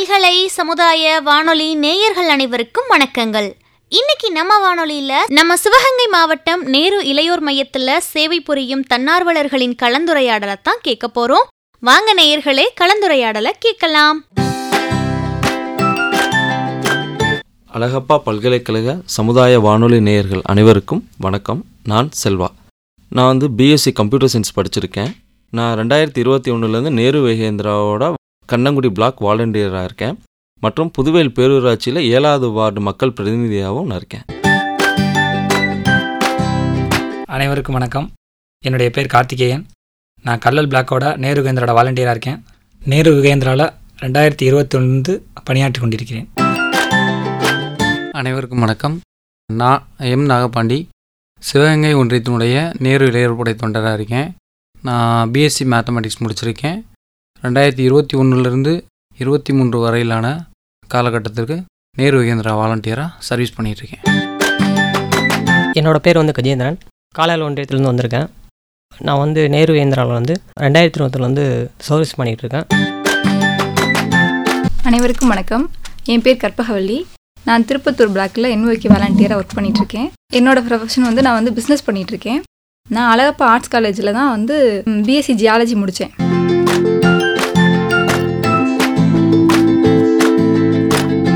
[0.00, 3.52] பல்கலை சமுதாய வானொலி நேயர்கள் அனைவருக்கும் வணக்கங்கள்.
[3.88, 11.10] இன்னைக்கு நம்ம வானொலியில நம்ம சிவகங்கை மாவட்டம் நேரு இளையோர் மையத்துல சேவை புரியும் தன்னார்வலர்களின் கலந்துரையாடலை தான் கேட்க
[11.14, 11.46] போறோம்.
[11.80, 14.24] வாங்க நேயர்களே கலந்துரையாடலை கேட்கலாம்.
[17.74, 21.64] அழகப்பா பல்கலைக்கழக சமுதாய வானொலி நேயர்கள் அனைவருக்கும் வணக்கம்.
[21.84, 22.48] நான் செல்வா.
[23.08, 25.12] நான் வந்து பிஎஸ்சி கம்ப்யூட்டர் சயின்ஸ் படிச்சிருக்கேன்.
[25.50, 28.18] நான் ரெண்டாயிரத்தி இருபத்தி ஒன்றுலேருந்து நேரு வேகேந்திராவோட
[28.50, 30.22] கண்ணங்குடி பிளாக் வாலண்டியராக இருக்கேன்.
[30.60, 34.24] மற்றும் புதுவேல் பேரூராட்சியில் ஏழாவது வார்டு மக்கள் பிரதிநிதியாகவும் நான் இருக்கேன்.
[37.24, 38.12] அனைவருக்கும் வணக்கம்.
[38.64, 39.66] என்னுடைய பேர் கார்த்திகேயன்.
[40.22, 42.44] நான் கல்லல் பிளாக்கோட நேரு கேந்திரோட வாலண்டியராக இருக்கேன்.
[42.84, 46.28] நேரு கேந்திராவில் ரெண்டாயிரத்தி இருபத்தொன்று பணியாற்றி கொண்டிருக்கிறேன்.
[48.12, 49.00] அனைவருக்கும் வணக்கம்.
[49.52, 50.88] நான் எம் நாகபாண்டி.
[51.40, 54.34] சிவகங்கை ஒன்றியத்தினுடைய நேரு இளையர்படை தொண்டராக இருக்கேன்.
[54.82, 56.82] நான் பிஎஸ்சி மேத்தமெட்டிக்ஸ் முடிச்சிருக்கேன்.
[57.44, 58.72] ரெண்டாயிரத்தி இருபத்தி ஒன்றுலேருந்து
[59.18, 60.26] இருபத்தி மூன்று வரையிலான
[60.88, 61.56] காலகட்டத்திற்கு
[61.98, 64.02] நேரு விகேந்திரா வாலண்டியராக சர்வீஸ் பண்ணிகிட்ருக்கேன்.
[65.78, 66.76] என்னோட பேர் வந்து கஜேந்திரன்.
[67.18, 68.28] காலால் ஒன்றியத்துலேருந்து வந்திருக்கேன்.
[69.06, 71.44] நான் வந்து நேரு இயந்திராவில் வந்து ரெண்டாயிரத்தி இருபத்தில் வந்து
[71.88, 72.66] சர்வீஸ் பண்ணிகிட்டு இருக்கேன்
[74.90, 75.64] அனைவருக்கும் வணக்கம்.
[76.14, 76.98] என் பேர் கற்பகவள்ளி
[77.48, 80.10] நான் திருப்பத்தூர் பிளாக்கில் என்ஓகே வாலண்டியராக ஒர்க் பண்ணிகிட்ருக்கேன்.
[80.38, 82.42] என்னோட ப்ரொஃபஷன் வந்து நான் வந்து பிஸ்னஸ் பண்ணிகிட்ருக்கேன்.
[82.96, 86.14] நான் அழகப்பா ஆர்ட்ஸ் காலேஜில் தான் வந்து பிஎஸ்சி ஜியாலஜி முடித்தேன்.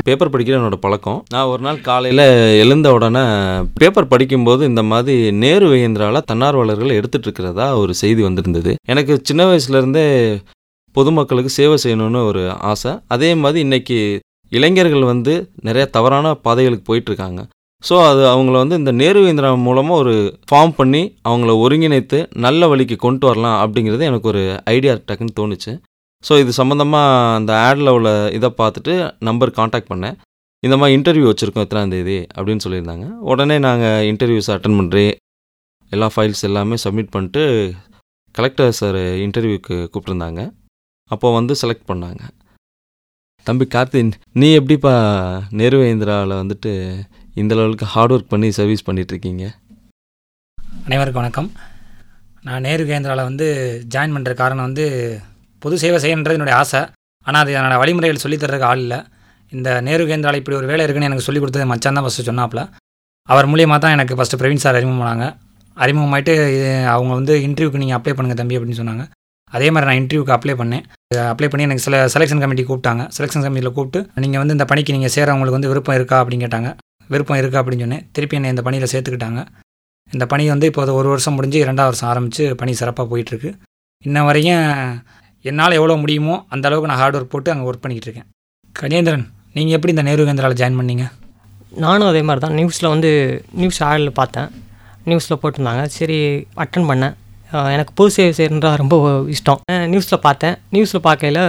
[0.07, 1.19] பேப்பர் படிக்கிற என்னோட பழக்கம்.
[1.33, 2.25] நான் ஒரு நாள் காலையில்
[2.63, 3.23] எழுந்த உடனே
[3.81, 8.73] பேப்பர் படிக்கும்போது இந்த மாதிரி நேரு வேகேந்திராவில் தன்னார்வலர்கள் எடுத்துட்டு இருக்கிறதா ஒரு செய்தி வந்திருந்தது.
[8.93, 10.05] எனக்கு சின்ன வயசுலேருந்தே
[10.95, 12.93] பொதுமக்களுக்கு சேவை செய்யணும்னு ஒரு ஆசை.
[13.15, 13.97] அதே மாதிரி இன்னைக்கு
[14.51, 15.33] இளைஞர்கள் வந்து
[15.67, 17.41] நிறைய தவறான பாதைகளுக்கு போயிட்டுருக்காங்க.
[17.83, 20.13] ஸோ அது அவங்கள வந்து இந்த நேரு வேந்திரா மூலமாக ஒரு
[20.49, 24.43] ஃபார்ம் பண்ணி அவங்கள ஒருங்கிணைத்து நல்ல வழிக்கு கொண்டு வரலாம் அப்படிங்கிறது எனக்கு ஒரு
[24.75, 25.73] ஐடியா டக்குன்னு தோணுச்சு.
[26.27, 28.93] ஸோ இது சம்மந்தமாக அந்த ஆடில் உள்ள இதை பார்த்துட்டு
[29.27, 30.15] நம்பர் காண்டாக்ட் பண்ணேன்.
[30.63, 33.07] இந்த மாதிரி இன்டர்வியூ வச்சுருக்கோம் எத்தனாந்தேதி அப்படின்னு சொல்லியிருந்தாங்க.
[33.31, 35.05] உடனே நாங்கள் இன்டர்வியூஸ் அட்டன் பண்ணுறே
[35.91, 37.43] எல்லா ஃபைல்ஸ் எல்லாமே சப்மிட் பண்ணிட்டு
[38.35, 40.41] கலெக்டர் சார் இன்டர்வியூக்கு கூப்பிட்ருந்தாங்க
[41.11, 42.23] அப்போ வந்து செலக்ட் பண்ணாங்க.
[43.47, 43.99] தம்பி கார்த்தி
[44.41, 44.93] நீ எப்படிப்பா
[45.59, 46.71] நேருவேந்திராவில் வந்துட்டு
[47.41, 49.45] இந்த லெவலுக்கு ஹார்ட் ஒர்க் பண்ணி சர்வீஸ் பண்ணிகிட்ருக்கீங்க
[50.87, 51.49] அனைவருக்கும் வணக்கம்.
[52.47, 53.47] நான் நேரு கேந்திராவில் வந்து
[53.93, 54.85] ஜாயின் பண்ணுற காரணம் வந்து
[55.65, 56.81] பொது சேவை செய்யணுன்றது என்னுடைய ஆசை.
[57.27, 58.99] ஆனால் அது என்னோட வழிமுறைகள் சொல்லித்தர்றதுக்கு ஆள் இல்லை.
[59.51, 62.61] இந்த நேரு கேந்திராவில் இப்படி ஒரு வேலை இருக்குன்னு எனக்கு சொல்லிக் கொடுத்தது மச்சான் தான் ஃபஸ்ட்டு சொன்னாப்புல
[63.29, 65.25] அவர் மூலியமாக தான் எனக்கு ஃபஸ்ட்டு பிரவீன் சார் அறிமுகமானாங்க
[65.77, 69.03] அறிமுகமாயிட்டு இது அவங்க வந்து இன்டர்வியூக்கு நீங்கள் அப்ளை பண்ணுங்கள் தம்பி அப்படின்னு சொன்னாங்க.
[69.55, 70.83] அதே மாதிரி நான் இன்டர்வியூக்கு அப்ளை பண்ணேன்.
[71.31, 73.03] அப்ளை பண்ணி எனக்கு சில செலெக்ஷன் கமிட்டி கூப்பிட்டாங்க.
[73.17, 76.17] செலெக்ஷன் கமிட்டியில் கூப்பிட்டு நீங்கள் வந்து இந்த பணிக்கு நீங்கள் சேரவங்களுக்கு வந்து விருப்பம் இருக்கா?
[76.21, 76.69] அப்படின்னு கேட்டாங்க.
[77.13, 77.59] விருப்பம் இருக்கா?
[77.61, 78.03] அப்படின்னு சொன்னேன்.
[78.15, 79.41] திருப்பி என்னை இந்த பணியில் சேர்த்துக்கிட்டாங்க.
[80.15, 83.51] இந்த பணி வந்து இப்போ ஒரு வருஷம் முடிஞ்சு ரெண்டாவது வருஷம் ஆரம்பித்து பணி சிறப்பாக போயிட்டுருக்கு
[84.05, 84.65] இன்ன வரையும்
[85.49, 88.29] என்னால் எவ்வளோ முடியுமோ அந்த அளவுக்கு நான் ஹார்ட் ஒர்க் போட்டு அங்கே ஒர்க் பண்ணிக்கிட்டு இருக்கேன்.
[88.79, 89.25] கணேந்திரன்
[89.57, 91.05] நீங்கள் எப்படி இந்த நேரு கேந்திராவில் ஜாயின் பண்ணீங்க?
[91.83, 92.55] நானும் அதே மாதிரி தான்.
[92.59, 93.11] நியூஸில் வந்து
[93.61, 94.49] நியூஸ் ஆடில் பார்த்தேன்.
[95.09, 95.83] நியூஸில் போட்டிருந்தாங்க.
[95.97, 96.17] சரி
[96.63, 97.15] அட்டன் பண்ணேன்.
[97.73, 98.95] எனக்கு பொது சேவை செய்யணுன்றா ரொம்ப
[99.33, 99.59] இஷ்டம்.
[99.91, 100.55] நியூஸில் பார்த்தேன்.
[100.75, 101.41] நியூஸில் பார்க்கையில்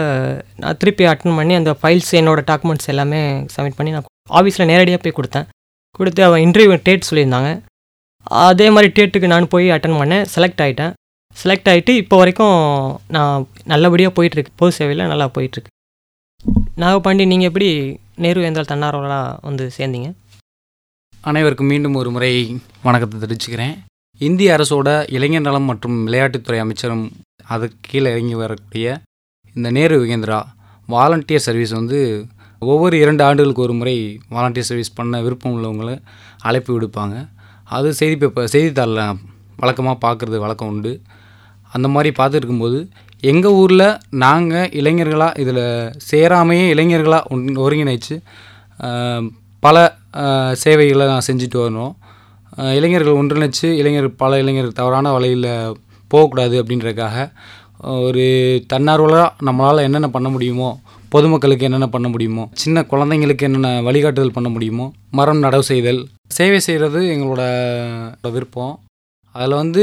[0.63, 3.21] நான் திருப்பி அட்டன் பண்ணி அந்த ஃபைல்ஸ் என்னோடய டாக்குமெண்ட்ஸ் எல்லாமே
[3.55, 5.47] சப்மிட் பண்ணி நான் ஆஃபீஸில் நேரடியாக போய் கொடுத்தேன்.
[5.99, 7.51] கொடுத்து அவன் இன்டர்வியூ டேட் சொல்லியிருந்தாங்க.
[8.51, 10.25] அதே மாதிரி டேட்டுக்கு நான் போய் அட்டன் பண்ணேன்.
[10.35, 10.95] செலக்ட் ஆகிட்டேன்
[11.41, 12.59] செலக்ட் ஆகிட்டு இப்போ வரைக்கும்
[13.15, 14.53] நான் நல்லபடியாக போயிட்டுருக்கு.
[14.61, 15.73] பொது சேவையில் நல்லா போயிட்டுருக்கு.
[16.83, 17.69] நாகபாண்டி நீங்கள் எப்படி
[18.25, 20.09] நேரு வேந்தல் தன்னார்வலாக வந்து சேர்ந்தீங்க?
[21.31, 22.31] அனைவருக்கும் மீண்டும் ஒரு முறை
[22.87, 23.75] வணக்கத்தை தெரிவிச்சுக்கிறேன்.
[24.21, 27.07] இந்திய அரசோட இளைஞர் நலம் மற்றும் விளையாட்டுத்துறை அமைச்சரும்
[27.55, 28.87] அதுக்கு கீழே இறங்கி வரக்கூடிய
[29.57, 30.39] இந்த நேரு விகேந்திரா
[30.89, 31.99] வாலண்டியர் சர்வீஸ் வந்து
[32.63, 33.97] ஒவ்வொரு இரண்டு ஆண்டுகளுக்கு ஒரு முறை
[34.35, 35.97] வாலண்டியர் சர்வீஸ் பண்ண விருப்பம் உள்ளவங்களை
[36.49, 37.17] அழைப்பு விடுப்பாங்க.
[37.77, 39.19] அது செய்தி பேப்பர் செய்தித்தாளில்
[39.63, 40.93] வழக்கமாக பார்க்குறது வழக்கம் உண்டு.
[41.77, 42.79] அந்த மாதிரி பார்த்துருக்கும்போது
[43.31, 43.89] எங்கள் ஊரில்
[44.25, 45.65] நாங்கள் இளைஞர்களாக இதில்
[46.11, 48.17] சேராமையே இளைஞர்களாக ஒன் ஒருங்கிணைச்சு
[49.63, 49.77] பல
[50.63, 51.95] சேவைகளை நான் செஞ்சுட்டு வரணும்.
[52.79, 55.49] இளைஞர்கள் ஒன்றிணைச்சு இளைஞர் பல இளைஞர்கள் தவறான வழியில்
[56.11, 57.17] போகக்கூடாது அப்படின்றதுக்காக
[58.07, 58.25] ஒரு
[58.73, 60.71] தன்னார்வலாக நம்மளால் என்னென்ன பண்ண முடியுமோ
[61.15, 64.87] பொதுமக்களுக்கு என்னென்ன பண்ண முடியுமோ சின்ன குழந்தைங்களுக்கு என்னென்ன வழிகாட்டுதல் பண்ண முடியுமோ
[65.19, 66.01] மரம் நடவு செய்தல்
[66.37, 67.43] சேவை செய்கிறது எங்களோட
[68.35, 68.75] விருப்பம்.
[69.35, 69.83] அதில் வந்து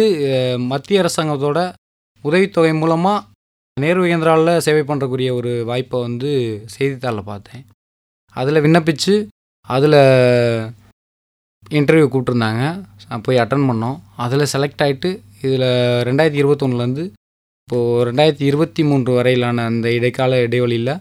[0.72, 1.60] மத்திய அரசாங்கத்தோட
[2.24, 3.26] உதவித்தொகை மூலமாக
[3.78, 6.30] நேரு கேந்திராவில் சேவை பண்ணுறக்கூடிய ஒரு வாய்ப்பை வந்து
[6.76, 7.64] செய்தித்தாளில் பார்த்தேன்.
[8.36, 9.14] அதில் விண்ணப்பித்து
[9.70, 10.00] அதில்
[11.80, 12.64] இன்டர்வியூ கூப்பிட்ருந்தாங்க
[13.26, 13.98] போய் அட்டன் பண்ணோம்.
[14.26, 15.10] அதில் செலக்ட் ஆகிட்டு
[15.46, 15.68] இதில்
[16.10, 17.04] ரெண்டாயிரத்தி இருபத்தொன்னுலேருந்து
[17.68, 20.94] இப்போது ரெண்டாயிரத்தி இருபத்தி மூன்று வரையிலான அந்த இடைக்கால இடைவெளியில்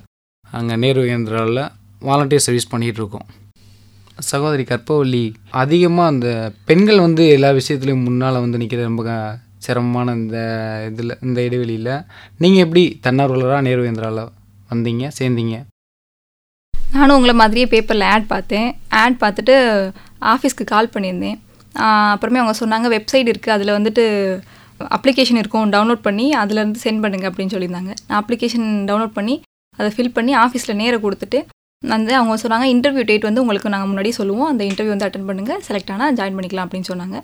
[0.51, 1.63] அங்கே நேரு கேந்திராவில்
[2.03, 3.29] வாலண்டியர் சர்வீஸ் பண்ணிகிட்ருக்கோம்
[4.31, 5.25] சகோதரி கற்பவள்ளி
[5.63, 6.29] அதிகமாக அந்த
[6.69, 9.05] பெண்கள் வந்து எல்லா விஷயத்துலையும் முன்னால் வந்து நிற்கிறது ரொம்ப
[9.65, 10.39] சிரமமான இந்த
[10.91, 11.93] இதில் இந்த இடைவெளியில்
[12.43, 14.33] நீங்கள் எப்படி தன்னார்வலராக நேருவேந்திராவில்
[14.73, 15.57] வந்தீங்க சேர்ந்தீங்க?
[16.97, 18.69] நானும் உங்களை மாதிரியே பேப்பரில் ஆட் பார்த்தேன்.
[19.03, 19.55] ஆட் பார்த்துட்டு
[20.33, 21.39] ஆஃபீஸ்க்கு கால் பண்ணியிருந்தேன்.
[22.15, 24.05] அப்புறமே அவங்க சொன்னாங்க வெப்சைட் இருக்குது அதில் வந்துட்டு
[24.97, 25.71] அப்ளிகேஷன் இருக்கும்.
[25.75, 27.93] டவுன்லோட் பண்ணி அதுலேருந்து சென்ட் பண்ணுங்கள் அப்படின்னு சொல்லியிருந்தாங்க.
[28.09, 29.35] நான் அப்ளிகேஷன் டவுன்லோட் பண்ணி
[29.79, 31.39] அதை ஃபில் பண்ணி ஆஃபீஸில் நேர கொடுத்துட்டு
[31.83, 34.51] வந்து அவங்க சொன்னாங்க இன்டர்வியூ டேட் வந்து உங்களுக்கு நாங்கள் முன்னாடியே சொல்லுவோம்.
[34.53, 37.19] அந்த இன்டர்வியூ வந்து அட்டன் பண்ணுங்கள் செலக்ட் ஆனால் ஜாயின் பண்ணிக்கலாம் அப்படின்னு சொன்னாங்க.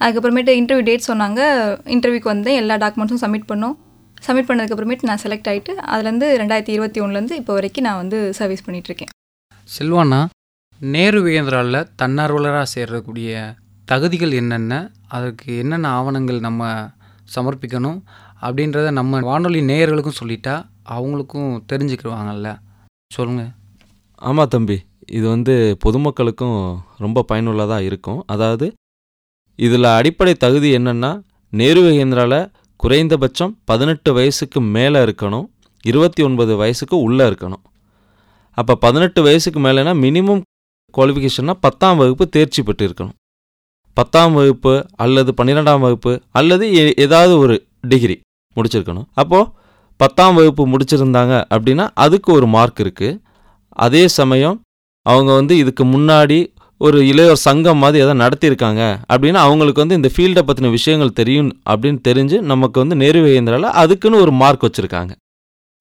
[0.00, 1.40] அதுக்கப்புறமேட்டு இன்டர்வியூ டேட் சொன்னாங்க.
[1.94, 3.74] இன்டர்வியூக்கு வந்து எல்லா டாக்குமெண்ட்ஸும் சப்மிட் பண்ணோம்.
[4.26, 9.10] சப்மிட் பண்ணதுக்கப்புறமேட்டு நான் செலக்ட் ஆகிட்டு அதுலேருந்து ரெண்டாயிரத்தி இருபத்தி ஒன்றுலேருந்து இப்போ வரைக்கும் நான் வந்து சர்வீஸ் பண்ணிகிட்ருக்கேன்
[9.68, 10.20] செல்வானா
[10.80, 13.32] நேரு வேந்திராவில் தன்னார்வலராக சேரக்கூடிய
[13.88, 14.74] தகுதிகள் என்னென்ன?
[15.16, 16.62] அதுக்கு என்னென்ன ஆவணங்கள் நம்ம
[17.34, 17.98] சமர்ப்பிக்கணும்?
[18.42, 20.54] அப்படின்றத நம்ம வானொலி நேயர்களுக்கும் சொல்லிட்டா
[20.94, 22.48] அவங்களுக்கும் தெரிஞ்சுக்கிடுவாங்கல்ல.
[23.16, 23.50] சொல்லுங்கள்
[24.28, 24.76] ஆமாம் தம்பி.
[25.18, 25.54] இது வந்து
[25.84, 26.58] பொதுமக்களுக்கும்
[27.04, 28.20] ரொம்ப பயனுள்ளதாக இருக்கும்.
[28.34, 28.66] அதாவது
[29.58, 31.20] இதில் அடிப்படை தகுதி என்னென்னா
[31.52, 35.46] நேரு கேந்திராவில் குறைந்தபட்சம் பதினெட்டு வயசுக்கு மேலே இருக்கணும்
[35.84, 37.62] இருபத்தி ஒன்பது வயசுக்கு உள்ளே இருக்கணும்.
[38.50, 40.42] அப்போ பதினெட்டு வயசுக்கு மேலேனா மினிமம்
[40.94, 43.16] குவாலிஃபிகேஷன்னா பத்தாம் வகுப்பு தேர்ச்சி பெற்று இருக்கணும்
[43.94, 48.20] பத்தாம் வகுப்பு அல்லது பன்னிரெண்டாம் வகுப்பு அல்லது ஏதாவது ஒரு டிகிரி
[48.56, 49.06] முடிச்சிருக்கணும்.
[49.14, 49.50] அப்போது
[49.96, 53.20] பத்தாம் வகுப்பு முடிச்சிருந்தாங்க அப்படின்னா அதுக்கு ஒரு மார்க் இருக்குது
[53.68, 54.60] அதே சமயம்
[55.02, 56.38] அவங்க வந்து இதுக்கு முன்னாடி
[56.86, 58.82] ஒரு இளையோர் சங்கம் மாதிரி எதாவது நடத்தியிருக்காங்க
[59.12, 64.32] அப்படின்னு அவங்களுக்கு வந்து இந்த ஃபீல்டை பற்றின விஷயங்கள் தெரியும் அப்படின்னு தெரிஞ்சு நமக்கு வந்து நேருவேந்திரால அதுக்குன்னு ஒரு
[64.42, 65.12] மார்க் வச்சுருக்காங்க.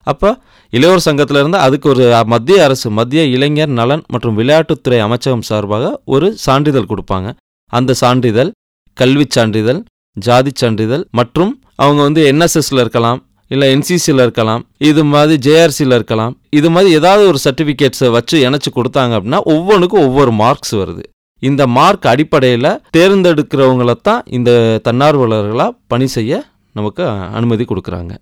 [0.08, 0.30] அப்போ
[0.74, 6.28] இளையோர் சங்கத்தில் இருந்து அதுக்கு ஒரு மத்திய அரசு மத்திய இளைஞர் நலன் மற்றும் விளையாட்டுத்துறை அமைச்சகம் சார்பாக ஒரு
[6.46, 7.30] சான்றிதழ் கொடுப்பாங்க.
[7.74, 8.52] அந்த சான்றிதழ்
[8.98, 9.82] கல்விச் சான்றிதழ்
[10.18, 11.52] ஜாதிச் சான்றிதழ் மற்றும்
[11.84, 13.20] அவங்க வந்து என்எஸ்எஸ்ல இருக்கலாம்
[13.54, 19.16] இல்லை என்சிசியில் இருக்கலாம் இது மாதிரி ஜேஆர்சியில் இருக்கலாம் இது மாதிரி ஏதாவது ஒரு சர்டிஃபிகேட்ஸை வச்சு இணைச்சி கொடுத்தாங்க
[19.18, 21.04] அப்படின்னா ஒவ்வொன்றுக்கும் ஒவ்வொரு மார்க்ஸ் வருது.
[21.42, 24.52] இந்த மார்க் அடிப்படையில் தேர்ந்தெடுக்கிறவங்கள தான் இந்த
[24.88, 26.34] தன்னார்வலர்களாக பணி செய்ய
[26.80, 27.04] நமக்கு
[27.38, 28.14] அனுமதி கொடுக்குறாங்க.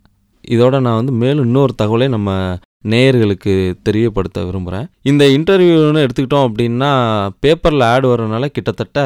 [0.54, 2.30] இதோட நான் வந்து மேலும் இன்னொரு தகவலை நம்ம
[2.92, 3.54] நேயர்களுக்கு
[3.88, 6.92] தெரியப்படுத்த விரும்புகிறேன் இந்த இன்டர்வியூன்னு எடுத்துக்கிட்டோம் அப்படின்னா
[7.44, 9.00] பேப்பரில் ஆட் வரனால கிட்டத்தட்ட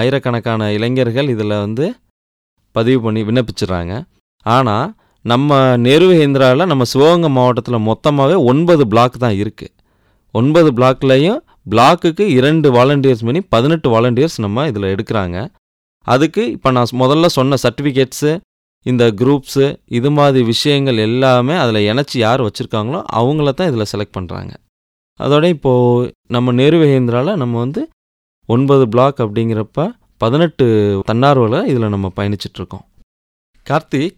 [0.00, 1.86] ஆயிரக்கணக்கான இளைஞர்கள் இதில் வந்து
[2.74, 3.94] பதிவு பண்ணி விண்ணப்பிச்சிடுறாங்க.
[4.46, 4.86] ஆனால்
[5.30, 9.74] நம்ம நெருவேந்திராவில் நம்ம சிவகங்கை மாவட்டத்தில் மொத்தமாகவே ஒன்பது பிளாக் தான் இருக்குது
[10.34, 11.40] ஒன்பது பிளாக்லேயும்
[11.70, 15.38] பிளாக்குக்கு இரண்டு வாலண்டியர்ஸ் பண்ணி பதினெட்டு வாலண்டியர்ஸ் நம்ம இதில் எடுக்கிறாங்க.
[16.06, 18.30] அதுக்கு இப்போ நான் முதல்ல சொன்ன சர்டிஃபிகேட்ஸு
[18.86, 19.66] இந்த குரூப்ஸு
[19.98, 24.52] இது மாதிரி விஷயங்கள் எல்லாமே அதில் இணைச்சி யார் வச்சுருக்காங்களோ அவங்கள தான் இதில் செலக்ட் பண்ணுறாங்க
[25.20, 27.82] அதோட இப்போது நம்ம நெருவேந்திராவில் நம்ம வந்து
[28.48, 29.80] ஒன்பது பிளாக் அப்படிங்கிறப்ப
[30.18, 30.66] பதினெட்டு
[31.10, 32.84] தன்னார்வலை இதில் நம்ம பயணிச்சிட்ருக்கோம்
[33.66, 34.16] கார்த்திக்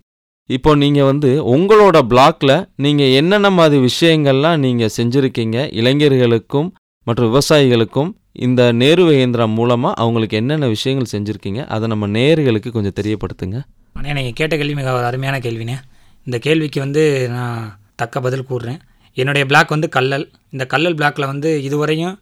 [0.56, 2.52] இப்போ நீங்கள் வந்து உங்களோட பிளாக்ல
[2.84, 5.58] நீங்கள் என்னென்ன மாதிரி விஷயங்கள்லாம் நீங்கள் செஞ்சுருக்கீங்க?
[5.80, 6.68] இளைஞர்களுக்கும்
[7.06, 8.10] மற்றும் விவசாயிகளுக்கும்
[8.46, 11.60] இந்த நேரு இயந்திரம் மூலமாக அவங்களுக்கு என்னென்ன விஷயங்கள் செஞ்சுருக்கீங்க?
[11.74, 13.58] அதை நம்ம நேர்களுக்கு கொஞ்சம் தெரியப்படுத்துங்க.
[13.98, 15.76] ஆனால் நீங்கள் கேட்ட கேள்வி மிக ஒரு அருமையான கேள்வினே
[16.26, 17.04] இந்த கேள்விக்கு வந்து
[17.36, 17.62] நான்
[18.02, 18.80] தக்க பதில் கூறுறேன்.
[19.16, 20.26] என்னுடைய பிளாக் வந்து கல்லல்.
[20.50, 22.16] இந்த கல்லல் பிளாக்ல வந்து இதுவரையும்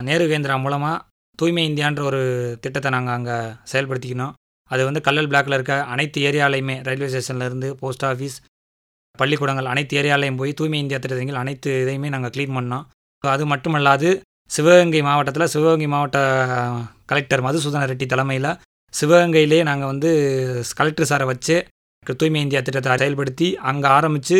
[0.00, 1.04] நேரு கேந்திரா மூலமாக
[1.38, 2.20] தூய்மை இந்தியான்ற ஒரு
[2.60, 3.36] திட்டத்தை நாங்கள் அங்கே
[3.72, 4.34] செயல்படுத்திக்கணும்
[4.70, 8.36] அது வந்து கல்லல் பிளாக்ல இருக்க அனைத்து ஏரியாலையுமே ரயில்வே ஸ்டேஷன்லேருந்து போஸ்ட் ஆஃபீஸ்
[9.18, 12.84] பள்ளிக்கூடங்கள் அனைத்து ஏரியாலையும் போய் தூய்மை இந்தியா திட்டத்தின் அனைத்து இதையுமே நாங்கள் க்ளீன் பண்ணோம்.
[13.24, 14.08] அது மட்டுமல்லாது
[14.50, 16.18] சிவகங்கை மாவட்டத்தில் சிவகங்கை மாவட்ட
[17.10, 18.50] கலெக்டர் மதுசூதன ரெட்டி தலைமையில்
[18.94, 20.10] சிவகங்கையிலே நாங்கள் வந்து
[20.78, 21.56] கலெக்டர் சாரை வச்சு
[22.20, 24.38] தூய்மை இந்தியா திட்டத்தை செயல்படுத்தி அங்கே ஆரம்பித்து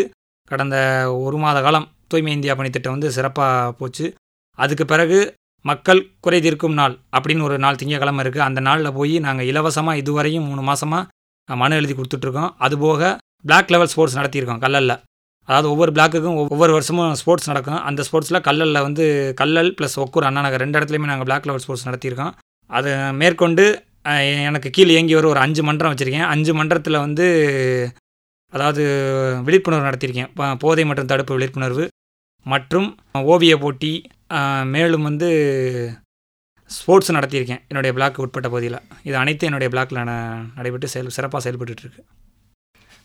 [0.50, 0.76] கடந்த
[1.25, 4.06] ஒரு மாத காலம் தூய்மை இந்தியா பணித்திட்டம் வந்து சிறப்பாக போச்சு.
[4.58, 5.19] அதுக்கு பிறகு
[5.69, 10.46] மக்கள் குறை தீர்க்கும் நாள் அப்படின்னு ஒரு நாள் திங்கக்கிழமை இருக்குது அந்த நாளில் போய் நாங்கள் இலவசமாக இதுவரையும்
[10.49, 12.51] மூணு மாதமாக மனு எழுதி கொடுத்துட்ருக்கோம்.
[12.67, 13.11] அதுபோக
[13.49, 14.96] பிளாக் லெவல் ஸ்போர்ட்ஸ் நடத்தியிருக்கோம் கல்லலில்.
[15.49, 17.81] அதாவது ஒவ்வொரு பிளாக்குக்கும் ஒவ்வொரு வருஷமும் ஸ்போர்ட்ஸ் நடக்கும்.
[17.89, 19.05] அந்த ஸ்போர்ட்ஸில் கல்லலில் வந்து
[19.41, 22.32] கல்லல் ப்ளஸ் ஒக்கூர் அண்ணா நகர் ரெண்டு இடத்துலையுமே நாங்கள் பிளாக் லெவல் ஸ்போர்ட்ஸ் நடத்தியிருக்கோம்.
[22.70, 23.67] அது மேற்கொண்டு
[24.49, 26.29] எனக்கு கீழே இயங்கி வர ஒரு அஞ்சு மன்றம் வச்சுருக்கேன்.
[26.35, 27.27] அஞ்சு மன்றத்தில் வந்து
[28.53, 28.82] அதாவது
[29.46, 30.31] விழிப்புணர்வு நடத்தியிருக்கேன்.
[30.65, 31.85] போதை மற்றும் தடுப்பு விழிப்புணர்வு
[32.46, 32.89] மற்றும்
[33.32, 33.93] ஓவிய போட்டி
[34.65, 35.29] மேலும் வந்து
[36.67, 38.79] ஸ்போர்ட்ஸ் நடத்தியிருக்கேன் என்னுடைய பிளாக் உட்பட்ட பகுதியில்.
[39.03, 42.05] இது அனைத்தும் என்னுடைய பிளாக்ல ந- நடைபெற்று செயல் சிறப்பாக செயல்பட்டுட்டு இருக்கு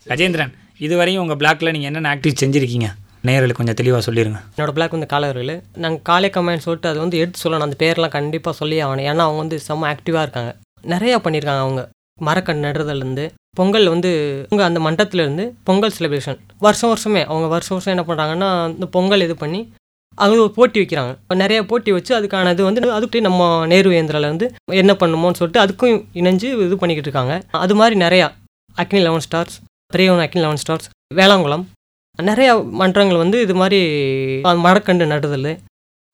[0.08, 2.88] கஜேந்திரன் இதுவரையும் உங்கள் பிளாக்ல நீங்கள் என்னென்ன ஆக்டிவிட்டி செஞ்சுருக்கீங்க?
[3.24, 7.50] நேயர்களுக்கு கொஞ்சம் தெளிவாக சொல்லிடுங்க என்னோட பிளாக் வந்து காலவர்கள் நாங்கள் காலை கமாண்ட் சொல்லிட்டு அது வந்து எடுத்து
[7.50, 7.58] சொல்லணும்.
[7.58, 9.04] அந்த பேர்லாம் கண்டிப்பாக சொல்லி ஆகணும்.
[9.04, 10.56] ஏன்னா அவங்க வந்து செம்ம ஆக்டிவாக இருக்காங்க.
[10.82, 11.90] நிறையா பண்ணியிருக்காங்க அவங்க.
[12.20, 14.10] மரக்கன்று நடுறதுலேருந்து பொங்கல் வந்து
[14.50, 19.36] அவங்க அந்த மண்டபத்துலேருந்து பொங்கல் செலிப்ரேஷன் வருஷம் வருஷமே அவங்க வருஷம் வருஷம் என்ன பண்ணுறாங்கன்னா இந்த பொங்கல் இது
[19.36, 19.72] பண்ணி
[20.20, 21.12] அவங்களும் ஒரு போட்டி வைக்கிறாங்க.
[21.42, 24.48] நிறைய போட்டி வச்சு அதுக்கான இது வந்து அதுக்கு நம்ம நேரு இயந்திரால வந்து
[24.82, 27.36] என்ன பண்ணுமோன்னு சொல்லிட்டு அதுக்கும் இணைஞ்சு இது பண்ணிக்கிட்டு இருக்காங்க.
[27.64, 28.28] அது மாதிரி நிறையா
[28.82, 29.56] அக்னி லெவன் ஸ்டார்ஸ்
[29.94, 30.88] பிரேவன் அக்னி லெவன் ஸ்டார்ஸ்
[31.18, 31.64] வேளாங்குளம்
[32.18, 32.50] நிறைய
[32.80, 33.80] மன்றங்கள் வந்து இது மாதிரி
[34.64, 35.52] மரக்கண்டு நடுதல்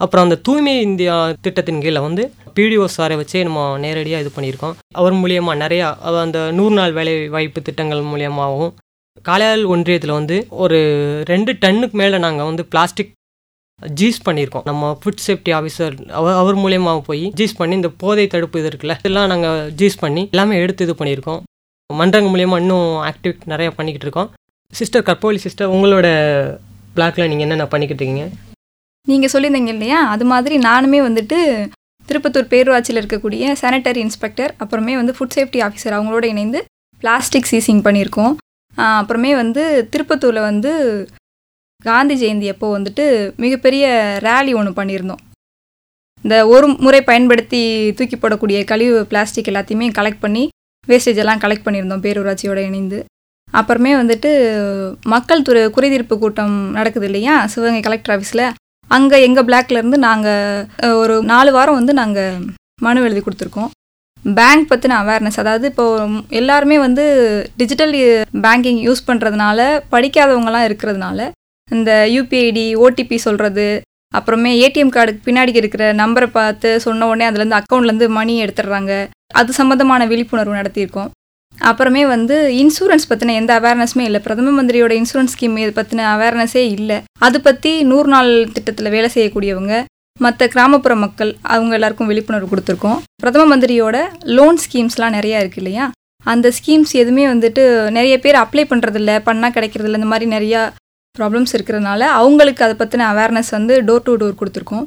[0.01, 1.15] அப்புறம் அந்த தூய்மை இந்தியா
[1.45, 2.25] திட்டத்தின் கீழே வந்து
[2.57, 4.75] பிடிஓ சாரை வச்சே நம்ம நேரடியாக இது பண்ணியிருக்கோம்.
[4.99, 5.87] அவர் மூலியமாக நிறையா
[6.25, 8.73] அந்த நூறு நாள் வேலை வாய்ப்பு திட்டங்கள் மூலியமாகவும்
[9.29, 10.79] காலையால் ஒன்றியத்தில் வந்து ஒரு
[11.31, 13.13] ரெண்டு டன்னுக்கு மேலே நாங்கள் வந்து பிளாஸ்டிக்
[14.01, 14.65] ஜீஸ் பண்ணியிருக்கோம்.
[14.71, 18.97] நம்ம ஃபுட் சேஃப்டி ஆஃபீஸர் அவர் அவர் மூலியமா போய் ஜீஸ் பண்ணி இந்த போதை தடுப்பு இது இருக்குல்ல
[19.03, 21.41] இதெல்லாம் நாங்கள் ஜீஸ் பண்ணி எல்லாமே எடுத்து இது பண்ணியிருக்கோம்.
[21.91, 24.31] மன்றங்க மூலயமா இன்னும் ஆக்டிவிட் நிறையா பண்ணிக்கிட்டு இருக்கோம்.
[24.73, 26.09] சிஸ்டர் கற்போலி சிஸ்டர் உங்களோட
[26.97, 28.27] பிளாக்ல நீங்கள் என்னென்ன பண்ணிக்கிட்டு இருக்கீங்க?
[29.07, 30.01] நீங்கள் சொல்லியிருந்தீங்க இல்லையா?
[30.15, 31.39] அது மாதிரி நானுமே வந்துட்டு
[32.09, 36.61] திருப்பத்தூர் பேரூராட்சியில் இருக்கக்கூடிய சானிட்டரி இன்ஸ்பெக்டர் அப்புறமே வந்து ஃபுட் சேஃப்டி ஆஃபீஸர் அவங்களோட இணைந்து
[37.03, 38.35] பிளாஸ்டிக் சீசிங் பண்ணியிருக்கோம்.
[39.01, 40.73] அப்புறமே வந்து திருப்பத்தூரில் வந்து
[41.87, 43.05] காந்தி ஜெயந்தி அப்போ வந்துட்டு
[43.43, 43.85] மிகப்பெரிய
[44.25, 45.21] ரேலி ஒன்று பண்ணியிருந்தோம்.
[46.25, 47.61] இந்த ஒரு முறை பயன்படுத்தி
[47.99, 50.43] தூக்கி போடக்கூடிய கழிவு பிளாஸ்டிக் எல்லாத்தையுமே கலெக்ட் பண்ணி
[50.89, 52.99] வேஸ்டேஜ் எல்லாம் கலெக்ட் பண்ணியிருந்தோம் பேரூராட்சியோடு இணைந்து.
[53.49, 54.31] அப்புறமே வந்துட்டு
[55.15, 57.35] மக்கள் துறை குறைதீர்ப்பு கூட்டம் நடக்குது இல்லையா?
[57.53, 58.45] சிவகங்கை கலெக்டர் ஆஃபீஸில்
[58.91, 62.45] அங்கே எங்கள் பிளாக்லேருந்து நாங்கள் ஒரு நாலு வாரம் வந்து நாங்கள்
[62.87, 63.73] மனு எழுதி கொடுத்துருக்கோம்.
[64.39, 67.05] பேங்க் பற்றின அவேர்னஸ் அதாவது இப்போது எல்லாருமே வந்து
[67.61, 67.93] டிஜிட்டல்
[68.47, 69.59] பேங்கிங் யூஸ் பண்ணுறதுனால
[69.93, 71.31] படிக்காதவங்களாம் இருக்கிறதுனால
[71.77, 73.69] இந்த யூபிஐடி ஓடிபி சொல்கிறது
[74.19, 78.93] அப்புறமே ஏடிஎம் கார்டுக்கு பின்னாடி இருக்கிற நம்பரை பார்த்து சொன்ன உடனே அதுலேருந்து அக்கௌண்ட்லேருந்து மணி எடுத்துடுறாங்க.
[79.41, 81.11] அது சம்மந்தமான விழிப்புணர்வு நடத்தியிருக்கோம்.
[81.71, 84.21] அப்புறமே வந்து இன்சூரன்ஸ் பற்றின எந்த அவேர்னஸுமே இல்லை.
[84.27, 86.99] பிரதம மந்திரியோட இன்சூரன்ஸ் ஸ்கீம் இது பற்றின அவேர்னஸே இல்லை.
[87.27, 89.77] அது பற்றி நூறு நாள் திட்டத்தில் வேலை செய்யக்கூடியவங்க
[90.21, 92.99] மற்ற கிராமப்புற மக்கள் அவங்க எல்லாருக்கும் விழிப்புணர்வு கொடுத்துருக்கோம்.
[93.23, 93.97] பிரதம மந்திரியோட
[94.37, 95.85] லோன் ஸ்கீம்ஸ்லாம் நிறையா இருக்கு இல்லையா?
[96.33, 97.65] அந்த ஸ்கீம்ஸ் எதுவுமே வந்துட்டு
[97.97, 100.63] நிறைய பேர் அப்ளை பண்ணுறதில்ல பண்ணால் கிடைக்கிறதில்ல இந்த மாதிரி நிறையா
[101.17, 104.87] ப்ராப்ளம்ஸ் இருக்கிறதுனால அவங்களுக்கு அதை பற்றின அவேர்னஸ் வந்து டோர் டு டோர் கொடுத்துருக்கோம்.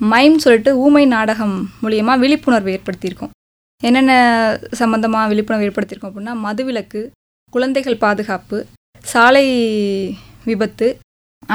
[0.00, 3.32] மைம் சொல்லிட்டு ஊமை நாடகம் மூலியமாக விழிப்புணர்வு ஏற்படுத்தியிருக்கோம்.
[3.88, 4.12] என்னென்ன
[4.80, 7.00] சம்மந்தமாக விழிப்புணர்வு ஏற்படுத்தியிருக்கோம் அப்படின்னா மதுவிலக்கு
[7.52, 8.58] குழந்தைகள் பாதுகாப்பு
[9.12, 9.46] சாலை
[10.48, 10.88] விபத்து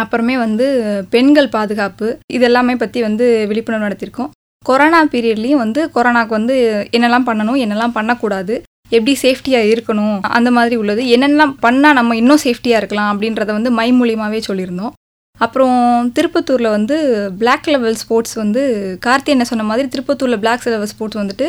[0.02, 0.66] அப்புறமே வந்து
[1.14, 2.08] பெண்கள் பாதுகாப்பு
[2.38, 4.32] இதெல்லாமே பற்றி வந்து விழிப்புணர்வு நடத்தியிருக்கோம்.
[4.66, 6.56] கொரோனா பீரியட்லேயும் வந்து கொரோனாக்கு வந்து
[6.98, 8.56] என்னெல்லாம் பண்ணணும் என்னெல்லாம் பண்ணக்கூடாது
[8.90, 10.18] எப்படி சேஃப்டியாக இருக்கணும்?
[10.38, 11.04] அந்த மாதிரி உள்ளது.
[11.16, 14.94] என்னென்னலாம் பண்ணால் நம்ம இன்னும் சேஃப்டியாக இருக்கலாம் அப்படின்றத வந்து மை மூலியமாகவே சொல்லியிருந்தோம்.
[15.40, 16.98] அப்புறம் திருப்பத்தூரில் வந்து
[17.40, 18.62] பிளாக் லெவல் ஸ்போர்ட்ஸ் வந்து
[19.06, 21.48] கார்த்தி என்ன சொன்ன மாதிரி திருப்பத்தூரில் பிளாக் லெவல் ஸ்போர்ட்ஸ் வந்துட்டு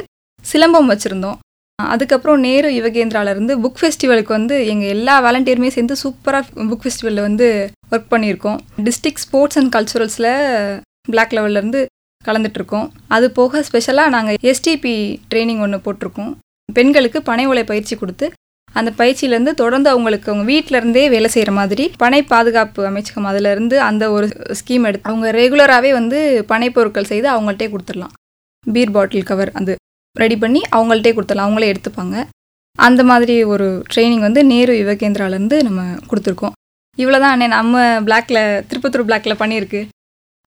[0.53, 1.37] சிலம்பம் வச்சுருந்தோம்.
[1.79, 7.49] அதுக்கப்புறம் நேரு யுவகேந்திராவிலேருந்து புக் ஃபெஸ்டிவலுக்கு வந்து எங்கள் எல்லா வாலண்டியருமே சேர்ந்து சூப்பராக புக் ஃபெஸ்டிவலில் வந்து
[7.91, 8.59] ஒர்க் பண்ணியிருக்கோம்.
[8.87, 10.31] டிஸ்ட்ரிக்ட் ஸ்போர்ட்ஸ் அண்ட் கல்ச்சுரல்ஸில்
[11.11, 11.83] பிளாக் லெவல்லேருந்து
[12.25, 14.97] கலந்துட்ருக்கோம் அது போக ஸ்பெஷலாக நாங்கள் எஸ்டிபி
[15.31, 16.33] ட்ரைனிங் ஒன்று போட்டிருக்கோம்.
[16.77, 18.27] பெண்களுக்கு பனை ஓலை பயிற்சி கொடுத்து
[18.79, 24.27] அந்த பயிற்சியிலேருந்து தொடர்ந்து அவங்களுக்கு அவங்க வீட்டிலருந்தே வேலை செய்கிற மாதிரி பனை பாதுகாப்பு அமைச்சகம் அதுலேருந்து அந்த ஒரு
[24.59, 26.19] ஸ்கீம் எடுத்து அவங்க ரெகுலராகவே வந்து
[26.51, 28.15] பனை பொருட்கள் செய்து அவங்கள்ட்டே கொடுத்துடலாம்.
[28.67, 29.75] பீர் பாட்டில் கவர் அது
[30.17, 31.49] ரெடி பண்ணி அவங்கள்ட்டே கொடுத்துடலாம்.
[31.49, 32.17] அவங்களே எடுத்துப்பாங்க.
[32.79, 36.57] அந்த மாதிரி ஒரு ட்ரைனிங் வந்து நேரு யுவகேந்திராலேருந்து நம்ம கொடுத்துருக்கோம்.
[36.99, 39.83] இவ்வளோதான் அண்ணே நம்ம பிளாக்ல திருப்பத்தூர் பிளாக்ல பண்ணியிருக்கு.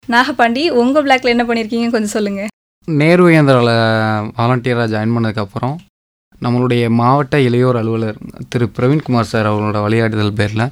[0.09, 2.53] நாகபாண்டி உங்கள் பிளாக்ல என்ன பண்ணியிருக்கீங்க கொஞ்சம் சொல்லுங்கள்
[2.87, 3.75] நேரு கேந்திராவில்
[4.37, 5.75] வாலண்டியராக ஜாயின் பண்ணதுக்கப்புறம்
[6.41, 8.17] நம்மளுடைய மாவட்ட இளையோர் அலுவலர்
[8.49, 8.65] திரு.
[8.77, 10.71] பிரவீன்குமார் சார் அவர்களோட வழிகாட்டுதல் பேரில்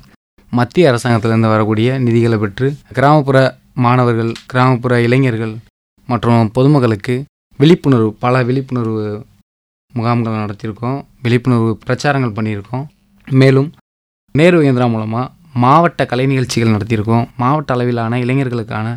[0.51, 5.55] மத்திய அரசாங்கத்திலேருந்து வரக்கூடிய நிதிகளை பெற்று கிராமப்புற மாணவர்கள் கிராமப்புற இளைஞர்கள்
[6.07, 7.15] மற்றும் பொதுமக்களுக்கு
[7.57, 9.25] விழிப்புணர்வு பல விழிப்புணர்வு
[9.93, 11.03] முகாம்கள் நடத்தியிருக்கோம்.
[11.21, 12.85] விழிப்புணர்வு பிரச்சாரங்கள் பண்ணியிருக்கோம்.
[13.31, 13.69] மேலும்
[14.31, 17.25] நேரு இயந்திரா மூலமாக மாவட்ட கலை நிகழ்ச்சிகள் நடத்தியிருக்கோம்.
[17.37, 18.87] மாவட்ட அளவிலான இளைஞர்களுக்கான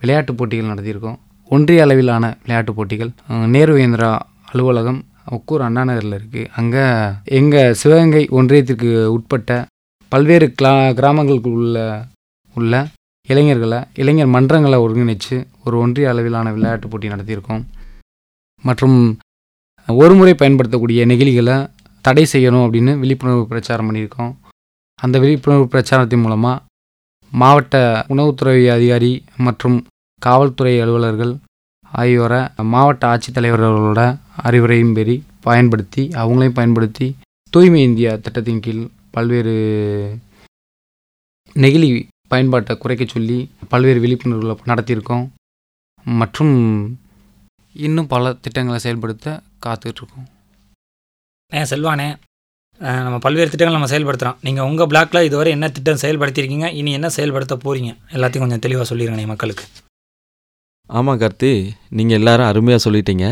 [0.00, 1.16] விளையாட்டுப் போட்டிகள் நடத்தியிருக்கோம்.
[1.48, 3.10] ஒன்றிய அளவிலான விளையாட்டுப் போட்டிகள்
[3.54, 4.10] நேரு இயந்திரா
[4.52, 5.00] அலுவலகம்
[5.30, 6.84] ஒக்கூர் அண்ணா நகரில் இருக்குது அங்கே
[7.24, 9.66] எங்கள் சிவகங்கை ஒன்றியத்திற்கு உட்பட்ட
[10.08, 12.06] பல்வேறு கிளா கிராமங்களுக்கு உள்ள
[12.54, 12.86] உள்ள
[13.28, 17.62] இளைஞர்களை இளைஞர் மன்றங்களை ஒருங்கிணைச்சு ஒரு ஒன்றிய அளவிலான விளையாட்டுப் போட்டி நடத்தியிருக்கோம்.
[18.62, 19.18] மற்றும்
[19.88, 21.56] ஒரு முறை பயன்படுத்தக்கூடிய நெகிழிகளை
[22.00, 24.32] தடை செய்யணும் அப்படின்னு விழிப்புணர்வு பிரச்சாரம் பண்ணியிருக்கோம்.
[24.94, 26.62] அந்த விழிப்புணர்வு பிரச்சாரத்தின் மூலமாக
[27.30, 29.86] மாவட்ட உணவுத்துறை அதிகாரி மற்றும்
[30.18, 31.32] காவல்துறை அலுவலர்கள்
[32.00, 32.40] ஆகியோரை
[32.72, 34.02] மாவட்ட ஆட்சித்தலைவர்களோட
[34.46, 37.06] அறிவுரையும் பெறி பயன்படுத்தி அவங்களையும் பயன்படுத்தி
[37.54, 38.82] தூய்மை இந்தியா திட்டத்தின் கீழ்
[39.16, 39.54] பல்வேறு
[41.64, 41.88] நெகிழி
[42.32, 43.38] பயன்பாட்டை குறைக்க சொல்லி
[43.72, 45.24] பல்வேறு விழிப்புணர்வுகளை நடத்தியிருக்கோம்.
[46.20, 46.54] மற்றும்
[47.86, 49.36] இன்னும் பல திட்டங்களை செயல்படுத்த
[49.66, 50.26] காத்துட்ருக்கோம்
[51.58, 52.08] ஏன் செல்வானே.
[53.06, 57.56] நம்ம பல்வேறு திட்டங்கள் நம்ம செயல்படுத்துகிறோம் நீங்கள் உங்கள் பிளாக்ல இதுவரை என்ன திட்டம் செயல்படுத்தியிருக்கீங்க இனி என்ன செயல்படுத்த
[57.64, 59.66] போகிறீங்க எல்லாத்தையும் கொஞ்சம் தெளிவாக சொல்லிடுங்க மக்களுக்கு.
[60.90, 61.52] ஆமாம் கார்த்தி.
[61.98, 63.26] நீங்கள் எல்லாரும் அருமையாக சொல்லிட்டீங்க.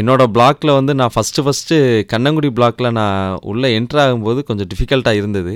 [0.00, 1.76] என்னோடய பிளாக்ல வந்து நான் ஃபஸ்ட்டு ஃபஸ்ட்டு
[2.12, 5.54] கண்ணங்குடி பிளாக்ல நான் உள்ளே என்ட்ரு ஆகும்போது கொஞ்சம் டிஃபிகல்ட்டாக இருந்தது.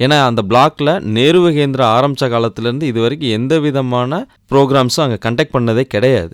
[0.00, 4.20] ஏன்னா அந்த பிளாக்ல நேரு வகேந்திரா ஆரம்பித்த காலத்துலேருந்து இது வரைக்கும் எந்த விதமான
[4.52, 6.32] ப்ரோக்ராம்ஸும் அங்கே கண்டக்ட் பண்ணதே கிடையாது.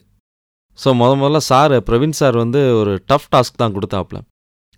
[0.78, 4.18] ஸோ முத முதல்ல சார் பிரவீன் சார் வந்து ஒரு டஃப் டாஸ்க் தான் கொடுத்தாப்புல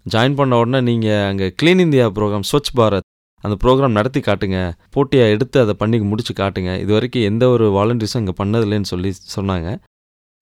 [0.07, 3.07] ஜாயின் பண்ண உடனே நீங்கள் அங்கே clean India programme Swachh Bharat
[3.45, 4.59] அந்த ப்ரோக்ராம் நடத்தி காட்டுங்க.
[4.95, 6.73] போட்டியாக எடுத்து அதை பண்ணி முடிச்சு காட்டுங்க.
[6.83, 9.69] இது வரைக்கும் எந்த ஒரு வாலண்டியர்ஸும் இங்கே பண்ணதில்லைன்னு சொல்லி சொன்னாங்க.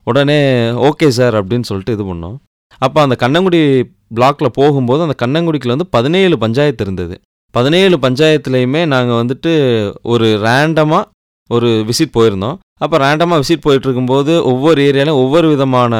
[0.06, 0.40] உடனே
[0.88, 2.36] ஓகே சார் அப்படின்னு சொல்லிட்டு இது பண்ணோம்.
[2.86, 3.60] அப்போ அந்த கண்ணங்குடி
[4.16, 7.14] பிளாக்ல போகும்போது அந்த கண்ணங்குடிக்கில் வந்து பதினேழு பஞ்சாயத்து இருந்தது.
[7.54, 9.52] பதினேழு பஞ்சாயத்துலேயுமே நாங்கள் வந்துட்டு
[10.12, 11.04] ஒரு ரேண்டமாக
[11.50, 12.56] ஒரு விசிட் போயிருந்தோம்.
[12.84, 15.94] அப்போ ரேண்டமாக விசிட் போயிட்டு இருக்கும்போது ஒவ்வொரு ஏரியாலையும் ஒவ்வொரு விதமான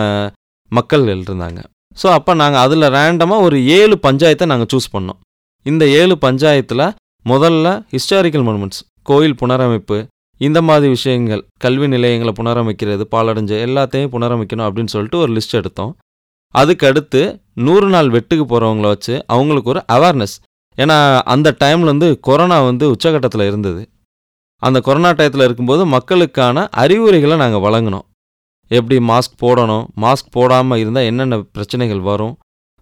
[0.73, 1.61] மக்கள்கள் இருந்தாங்க
[2.01, 5.19] ஸோ அப்போ நாங்கள் அதில் ரேண்டமாக ஒரு ஏழு பஞ்சாயத்தை நாங்கள் சூஸ் பண்ணோம்.
[5.67, 6.85] இந்த ஏழு பஞ்சாயத்தில்
[7.25, 10.07] முதல்ல ஹிஸ்டாரிக்கல் மொனுமெண்ட்ஸ் கோயில் புனரமைப்பு
[10.41, 15.97] இந்த மாதிரி விஷயங்கள் கல்வி நிலையங்களை புனரமைக்கிறது பாலடைஞ்ச எல்லாத்தையும் புனரமைக்கணும் அப்படின்னு சொல்லிட்டு ஒரு லிஸ்ட் எடுத்தோம்.
[16.55, 20.37] அதுக்கு அடுத்து நூறு நாள் வெட்டுக்கு போகிறவங்கள வச்சு அவங்களுக்கு ஒரு அவேர்னஸ்
[20.77, 23.89] ஏன்னா அந்த டைமில் வந்து கொரோனா வந்து உச்சகட்டத்தில் இருந்தது.
[24.63, 28.07] அந்த கொரோனா டயத்தில் இருக்கும்போது மக்களுக்கான அறிவுரைகளை நாங்கள் வழங்கினோம்.
[28.71, 29.85] எப்படி மாஸ்க் போடணும்?
[29.97, 32.37] மாஸ்க் போடாமல் இருந்தால் என்னென்ன பிரச்சனைகள் வரும்?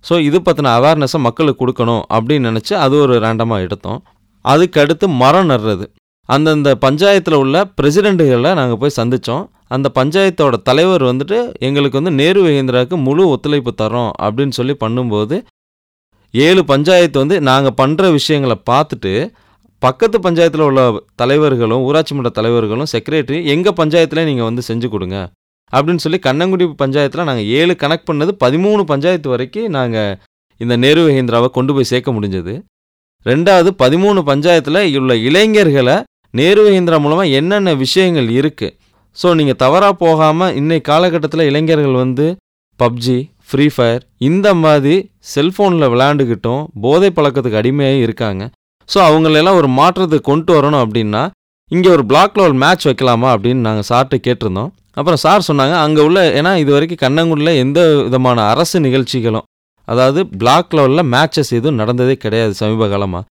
[0.08, 4.00] ஸோ இது பற்றின அவேர்னஸை மக்களுக்கு கொடுக்கணும் அப்படின்னு நினச்சி அது ஒரு ரேண்டமாக எடுத்தோம்.
[4.44, 5.86] அதுக்கடுத்து மரம் நடுறது.
[6.28, 9.44] அந்தந்த பஞ்சாயத்தில் உள்ள பிரசிடெண்ட்டுகளை நாங்கள் போய் சந்தித்தோம்
[9.75, 15.36] அந்த பஞ்சாயத்தோட தலைவர் வந்துட்டு எங்களுக்கு வந்து நேரு வேகேந்திராவுக்கு முழு ஒத்துழைப்பு தரோம் அப்படின்னு சொல்லி பண்ணும்போது
[16.34, 19.12] ஏழு பஞ்சாயத்து வந்து நாங்கள் பண்ணுற விஷயங்களை பார்த்துட்டு
[19.82, 20.82] பக்கத்து பஞ்சாயத்தில் உள்ள
[21.20, 25.18] தலைவர்களும் ஊராட்சி மன்ற தலைவர்களும் செக்ரட்டரி எங்கள் பஞ்சாயத்தில் நீங்கள் வந்து செஞ்சு கொடுங்க.
[25.73, 30.16] அப்படின்னு சொல்லி கண்ணங்குடி பஞ்சாயத்தில் நாங்கள் ஏழு கனெக்ட் பண்ணது பதிமூணு பஞ்சாயத்து வரைக்கும் நாங்கள்
[30.61, 32.54] இந்த நேரு மஹேந்திராவை கொண்டு போய் சேர்க்க முடிஞ்சது.
[33.26, 35.96] ரெண்டாவது பதிமூணு பஞ்சாயத்தில் உள்ள இளைஞர்களை
[36.38, 38.75] நேரு மஹேந்திரா மூலமாக என்னென்ன விஷயங்கள் இருக்குது
[39.16, 42.26] ஸோ நீங்கள் தவறாக போகாமல் இன்னைக்கு காலகட்டத்தில் இளைஞர்கள் வந்து
[42.80, 43.18] பப்ஜி
[43.49, 44.96] ஃப்ரீ ஃபயர் இந்த மாதிரி
[45.35, 48.42] செல்ஃபோனில் விளையாண்டுக்கிட்டும் போதை பழக்கத்துக்கு அடிமையாக இருக்காங்க.
[48.88, 51.23] ஸோ அவங்களெல்லாம் ஒரு மாற்றத்துக்கு கொண்டு வரணும் அப்படின்னா
[51.70, 54.73] இங்கே ஒரு பிளாக் லெவல் மேட்ச் வைக்கலாமா அப்படின்னு நாங்கள் சார்ட்டு கேட்டிருந்தோம்.
[54.97, 59.47] அப்புறம் சார் சொன்னாங்க அங்கே உள்ள ஏன்னா இது வரைக்கும் கண்ணங்குடியில் எந்த விதமான அரசு நிகழ்ச்சிகளும்
[59.88, 63.25] அதாவது பிளாக் லெவலில் மேட்சஸ் எதுவும் நடந்ததே கிடையாது சமீப காலமாக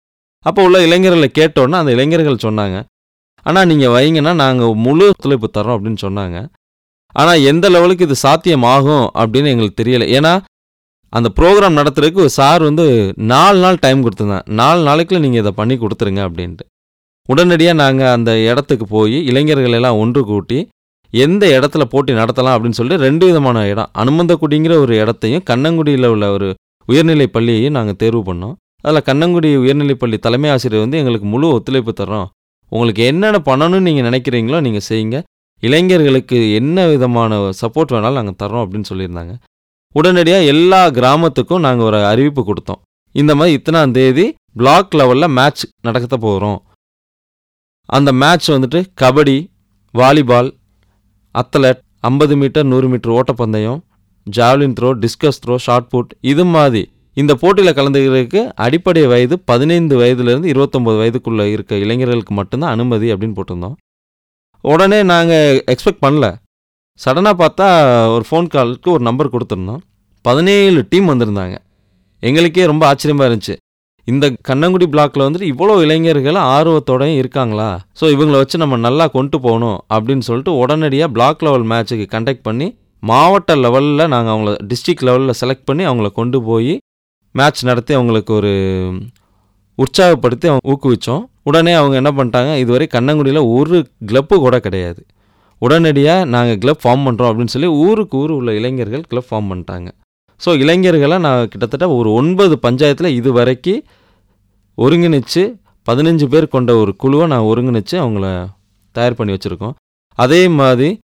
[0.46, 2.76] அப்போ உள்ள இளைஞர்களை கேட்டோன்னா அந்த இளைஞர்கள் சொன்னாங்க
[3.46, 6.36] ஆனால் நீங்கள் வைங்கன்னா நாங்கள் முழு ஒத்துழைப்பு தரோம் அப்படின்னு சொன்னாங்க.
[7.14, 10.06] ஆனால் எந்த லெவலுக்கு இது சாத்தியமாகும் அப்படின்னு எங்களுக்கு தெரியலை.
[10.18, 10.32] ஏன்னா
[11.12, 12.86] அந்த ப்ரோக்ராம் நடத்துறதுக்கு சார் வந்து
[13.32, 16.64] நாலு நாள் டைம் கொடுத்துருந்தேன் நாலு நாளைக்குள்ள நீங்கள் இதை பண்ணி கொடுத்துருங்க அப்படின்ட்டு.
[17.28, 20.58] உடனடியாக நாங்கள் அந்த இடத்துக்கு போய் இளைஞர்கள் எல்லாம் ஒன்று கூட்டி
[21.22, 23.90] எந்த இடத்துல போட்டி நடத்தலாம் அப்படின்னு சொல்லிட்டு ரெண்டு விதமான இடம்.
[24.02, 26.48] அனுமந்தக்குடிங்கிற ஒரு இடத்தையும் கண்ணங்குடியில் உள்ள ஒரு
[26.88, 28.54] உயர்நிலை பள்ளியையும் நாங்கள் தேர்வு பண்ணோம்.
[28.80, 32.26] அதில் கண்ணங்குடி உயர்நிலைப் பள்ளி தலைமை ஆசிரியர் வந்து எங்களுக்கு முழு ஒத்துழைப்பு தர்றோம்.
[32.68, 35.18] உங்களுக்கு என்னென்ன பண்ணணும்னு நீங்கள் நினைக்கிறீங்களோ நீங்கள் செய்யுங்க.
[35.62, 39.34] இளைஞர்களுக்கு என்ன விதமான சப்போர்ட் வேணாலும் நாங்கள் தர்றோம் அப்படின்னு சொல்லியிருந்தாங்க.
[39.94, 42.80] உடனடியாக எல்லா கிராமத்துக்கும் நாங்கள் ஒரு அறிவிப்பு கொடுத்தோம்.
[43.14, 46.60] இந்த மாதிரி இத்தனாம் தேதி பிளாக் லெவலில் மேட்ச் நடக்கத்த போகிறோம்
[47.88, 49.36] அந்த மேட்ச் வந்துட்டு கபடி
[49.94, 50.50] வாலிபால்
[51.34, 53.80] அத்லட் ஐம்பது மீட்டர் நூறு மீட்டர் ஓட்டப்பந்தயம்
[54.26, 56.82] javelin throw discus throw shot put இது மாதிரி
[57.16, 63.76] இந்த போட்டியில் கலந்துக்கிறதுக்கு அடிப்படை வயது பதினைந்து வயதுலேருந்து இருபத்தொம்போது வயதுக்குள்ளே இருக்க இளைஞர்களுக்கு மட்டும்தான் அனுமதி அப்படின்னு போட்டிருந்தோம்.
[64.64, 66.26] உடனே நாங்கள் எக்ஸ்பெக்ட் பண்ணல.
[67.00, 67.66] சடனாக பார்த்தா
[68.14, 69.82] ஒரு ஃபோன் காலுக்கு ஒரு நம்பர் கொடுத்துருந்தோம்.
[70.22, 71.56] பதினேழு டீம் வந்திருந்தாங்க.
[72.22, 73.56] எங்களுக்கே ரொம்ப ஆச்சரியமாக இருந்துச்சு.
[74.12, 77.68] இந்த கண்ணங்குடி பிளாக்ல வந்துட்டு இவ்வளோ இளைஞர்கள் ஆர்வத்தோடையும் இருக்காங்களா?
[78.00, 82.66] ஸோ இவங்களை வச்சு நம்ம நல்லா கொண்டு போகணும் அப்படின்னு சொல்லிட்டு உடனடியாக பிளாக் லெவல் மேட்ச்சுக்கு கண்டக்ட் பண்ணி
[83.02, 86.74] மாவட்ட லெவலில் நாங்கள் அவங்கள டிஸ்ட்ரிக்ட் லெவலில் செலக்ட் பண்ணி அவங்கள கொண்டு போய்
[87.34, 88.52] மேட்ச் நடத்தி அவங்களுக்கு ஒரு
[89.78, 91.22] உற்சாகப்படுத்தி அவங்க ஊக்குவிச்சோம்.
[91.50, 93.78] உடனே அவங்க என்ன பண்ணிட்டாங்க இதுவரை கண்ணங்குடியில் ஒரு
[94.10, 95.00] கிளப்பு கூட கிடையாது.
[95.62, 99.88] உடனடியாக நாங்கள் கிளப் ஃபார்ம் பண்ணுறோம் அப்படின்னு சொல்லி ஊருக்கு ஊர் உள்ள இளைஞர்கள் கிளப் ஃபார்ம் பண்ணிட்டாங்க.
[100.44, 103.84] ஸோ இளைஞர்களை நான் கிட்டத்தட்ட ஒரு ஒன்பது பஞ்சாயத்தில் இது வரைக்கும்
[104.78, 105.42] ஒருங்கிணைச்சு
[105.90, 108.46] பதினஞ்சு பேர் கொண்ட ஒரு குழுவை நான் ஒருங்கிணைச்சு அவங்கள
[108.92, 109.74] தயார் பண்ணி வச்சுருக்கோம்.
[110.18, 110.98] அதே மாதிரி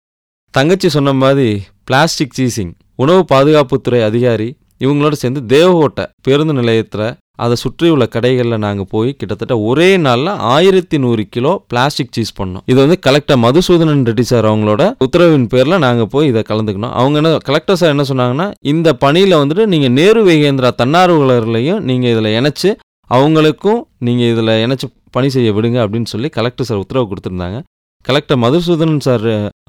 [0.51, 8.05] தங்கச்சி சொன்ன மாதிரி பிளாஸ்டிக் சீசிங் உணவு பாதுகாப்புத்துறை அதிகாரி இவங்களோட சேர்ந்து தேவகோட்டை பேருந்து நிலையத்தில் அதை சுற்றியுள்ள
[8.15, 12.63] கடைகளில் நாங்கள் போய் கிட்டத்தட்ட ஒரே நாளில் ஆயிரத்தி நூறு கிலோ பிளாஸ்டிக் சீஸ் பண்ணோம்.
[12.71, 17.31] இது வந்து கலெக்டர் மதுசூதனன் ரெட்டி சார் அவங்களோட உத்தரவின் பேரில் நாங்கள் போய் இதை கலந்துக்கணும் அவங்க என்ன
[17.49, 22.71] கலெக்டர் சார் என்ன சொன்னாங்கன்னா இந்த பணியில் வந்துட்டு நீங்கள் நேரு வேகேந்திரா தன்னார்வலர்களையும் நீங்கள் இதில் இணைச்சி
[23.09, 27.59] அவங்களுக்கும் நீங்கள் இதில் இணைச்சி பணி செய்ய விடுங்க அப்படின்னு சொல்லி கலெக்டர் சார் உத்தரவு கொடுத்துருந்தாங்க.
[28.05, 29.25] கலெக்டர் மதுசூதனன் சார்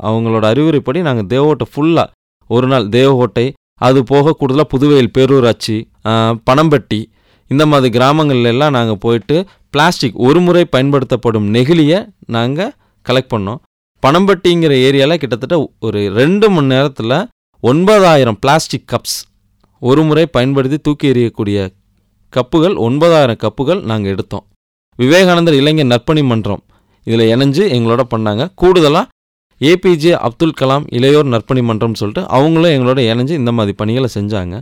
[0.08, 2.12] அவங்களோட அறிவுரைப்படி நாங்கள் தேவகோட்டை ஃபுல்லாக
[2.50, 3.46] ஒரு நாள் தேவகோட்டை
[3.86, 5.76] அது போக கூடுதலாக புதுவையில் பேரூராட்சி
[6.48, 7.00] பனம்பட்டி
[7.52, 9.36] இந்த மாதிரி கிராமங்களில் எல்லாம் நாங்கள் போயிட்டு
[9.74, 11.98] பிளாஸ்டிக் ஒரு முறை பயன்படுத்தப்படும் நெகிழியை
[12.36, 12.72] நாங்கள்
[13.06, 13.60] கலெக்ட் பண்ணோம்.
[14.02, 17.16] பனம்பட்டிங்கிற ஏரியாவில் கிட்டத்தட்ட ஒரு ரெண்டு மணி நேரத்தில்
[17.62, 19.18] ஒன்பதாயிரம் பிளாஸ்டிக் கப்ஸ்
[19.78, 21.58] ஒரு முறை பயன்படுத்தி தூக்கி எறியக்கூடிய
[22.32, 24.44] கப்புகள் ஒன்பதாயிரம் கப்புகள் நாங்கள் எடுத்தோம்.
[24.98, 26.62] விவேகானந்தர் இளைஞர் நற்பணி மன்றம்.
[27.06, 28.42] இதில் இணைஞ்சு எங்களோட பண்ணாங்க.
[28.54, 29.08] கூடுதலாக
[29.60, 34.56] ஏபிஜே அப்துல் கலாம் இளையோர் நற்பணி மன்றம்னு சொல்லிட்டு அவங்களும் எங்களோட இணைஞ்சு இந்த மாதிரி பணிகளை செஞ்சாங்க.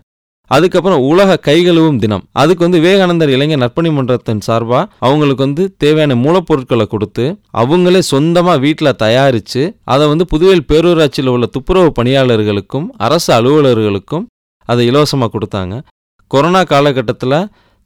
[0.54, 2.24] அதுக்கப்புறம் உலக கைகழுவும் தினம்.
[2.40, 7.24] அதுக்கு வந்து விவேகானந்தர் இளைஞர் நற்பணி மன்றத்தின் சார்பாக அவங்களுக்கு வந்து தேவையான மூலப்பொருட்களை கொடுத்து
[7.60, 9.62] அவங்களே சொந்தமாக வீட்டில் தயாரித்து
[9.94, 14.26] அதை வந்து புதுவையில் பேரூராட்சியில் உள்ள துப்புரவு பணியாளர்களுக்கும் அரசு அலுவலர்களுக்கும்
[14.68, 15.74] அதை இலவசமாக கொடுத்தாங்க.
[16.30, 17.40] கொரோனா காலகட்டத்தில்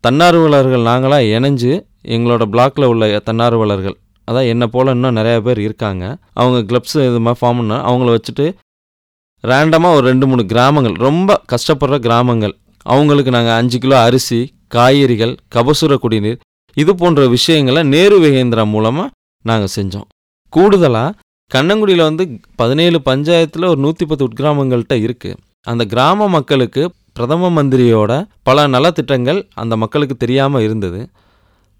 [0.05, 1.72] தன்னார்வலர்கள் நாங்களாக இணைஞ்சு
[2.14, 3.96] எங்களோட பிளாக்கில் உள்ள தன்னார்வலர்கள்
[4.29, 6.05] அதான் என்னை போல் இன்னும் நிறையா பேர் இருக்காங்க.
[6.40, 8.46] அவங்க கிளப்ஸ் இது மாதிரி ஃபார்ம் பண்ண அவங்கள வச்சுட்டு
[9.50, 10.96] ரேண்டமாக ஒரு ரெண்டு மூணு கிராமங்கள்.
[11.07, 12.55] ரொம்ப கஷ்டப்படுற கிராமங்கள்.
[12.87, 14.38] அவங்களுக்கு நாங்கள் அஞ்சு கிலோ அரிசி
[14.74, 16.40] காய்கறிகள் கபசுர குடிநீர்
[16.76, 19.12] இது போன்ற விஷயங்களை நேரு விகேந்திரா மூலமாக
[19.44, 20.07] நாங்கள் செஞ்சோம்.
[20.52, 21.16] கூடுதலாக
[21.50, 22.24] கண்ணங்குடியில் வந்து
[22.61, 25.38] பதினேழு பஞ்சாயத்தில் ஒரு நூற்றி பத்து உட்கிராமங்கள்கிட்ட இருக்குது
[25.72, 26.83] அந்த கிராம மக்களுக்கு
[27.16, 28.12] பிரதம மந்திரியோட
[28.48, 31.00] பல நலத்திட்டங்கள் அந்த மக்களுக்கு தெரியாமல் இருந்தது.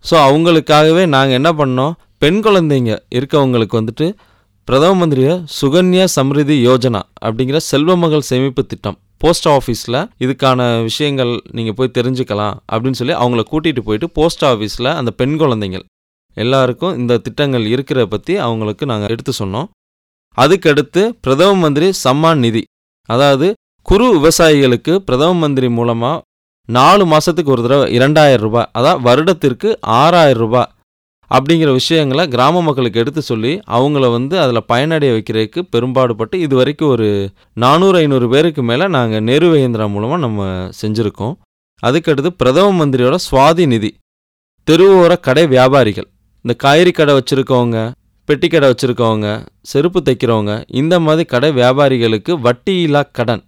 [0.05, 1.94] ஸோ அவங்களுக்காகவே நாங்கள் என்ன பண்ணோம்?
[2.22, 4.07] பெண் குழந்தைங்க இருக்கவங்களுக்கு வந்துட்டு
[4.68, 8.96] பிரதம மந்திரிய சுகன்யா சம்ரிதி யோஜனா அப்படிங்கிற செல்வ மகள் சேமிப்பு திட்டம்.
[9.22, 15.12] போஸ்ட் ஆஃபீஸில் இதுக்கான விஷயங்கள் நீங்கள் போய் தெரிஞ்சுக்கலாம் அப்படின்னு சொல்லி அவங்கள கூட்டிகிட்டு போயிட்டு போஸ்ட் ஆஃபீஸில் அந்த
[15.20, 15.85] பெண் குழந்தைங்கள்
[16.37, 19.68] எல்லாருக்கும் இந்த திட்டங்கள் இருக்கிறத பற்றி அவங்களுக்கு நாங்கள் எடுத்து சொன்னோம்.
[20.37, 22.62] அதுக்கடுத்து பிரதம மந்திரி சம்மான் நிதி.
[23.09, 23.48] அதாவது
[23.88, 26.22] குறு விவசாயிகளுக்கு பிரதம மந்திரி மூலமாக
[26.68, 29.68] நாலு மாதத்துக்கு ஒரு தடவை இரண்டாயிரம் ரூபாய் அதாவது வருடத்திற்கு
[30.03, 30.70] ஆறாயிரம் ரூபாய்
[31.37, 37.09] அப்படிங்கிற விஷயங்களை கிராம மக்களுக்கு எடுத்து சொல்லி அவங்கள வந்து அதில் பயனடைய வைக்கிறதுக்கு பெரும்பாடுபட்டு இது வரைக்கும் ஒரு
[37.64, 40.49] நானூறு ஐநூறு பேருக்கு மேலே நாங்கள் நேரு வேந்திரா மூலமாக நம்ம
[40.81, 41.35] செஞ்சுருக்கோம்.
[41.83, 43.90] அதுக்கடுத்து பிரதம மந்திரியோட சுவாதி நிதி.
[44.66, 46.09] தெருவோர கடை வியாபாரிகள்.
[46.45, 47.79] இந்த காய்கறி கடை வச்சுருக்கவங்க
[48.29, 49.29] பெட்டி கடை வச்சுருக்கவங்க
[49.71, 53.42] செருப்பு தைக்கிறவங்க இந்த மாதிரி கடை வியாபாரிகளுக்கு வட்டியில்லா கடன்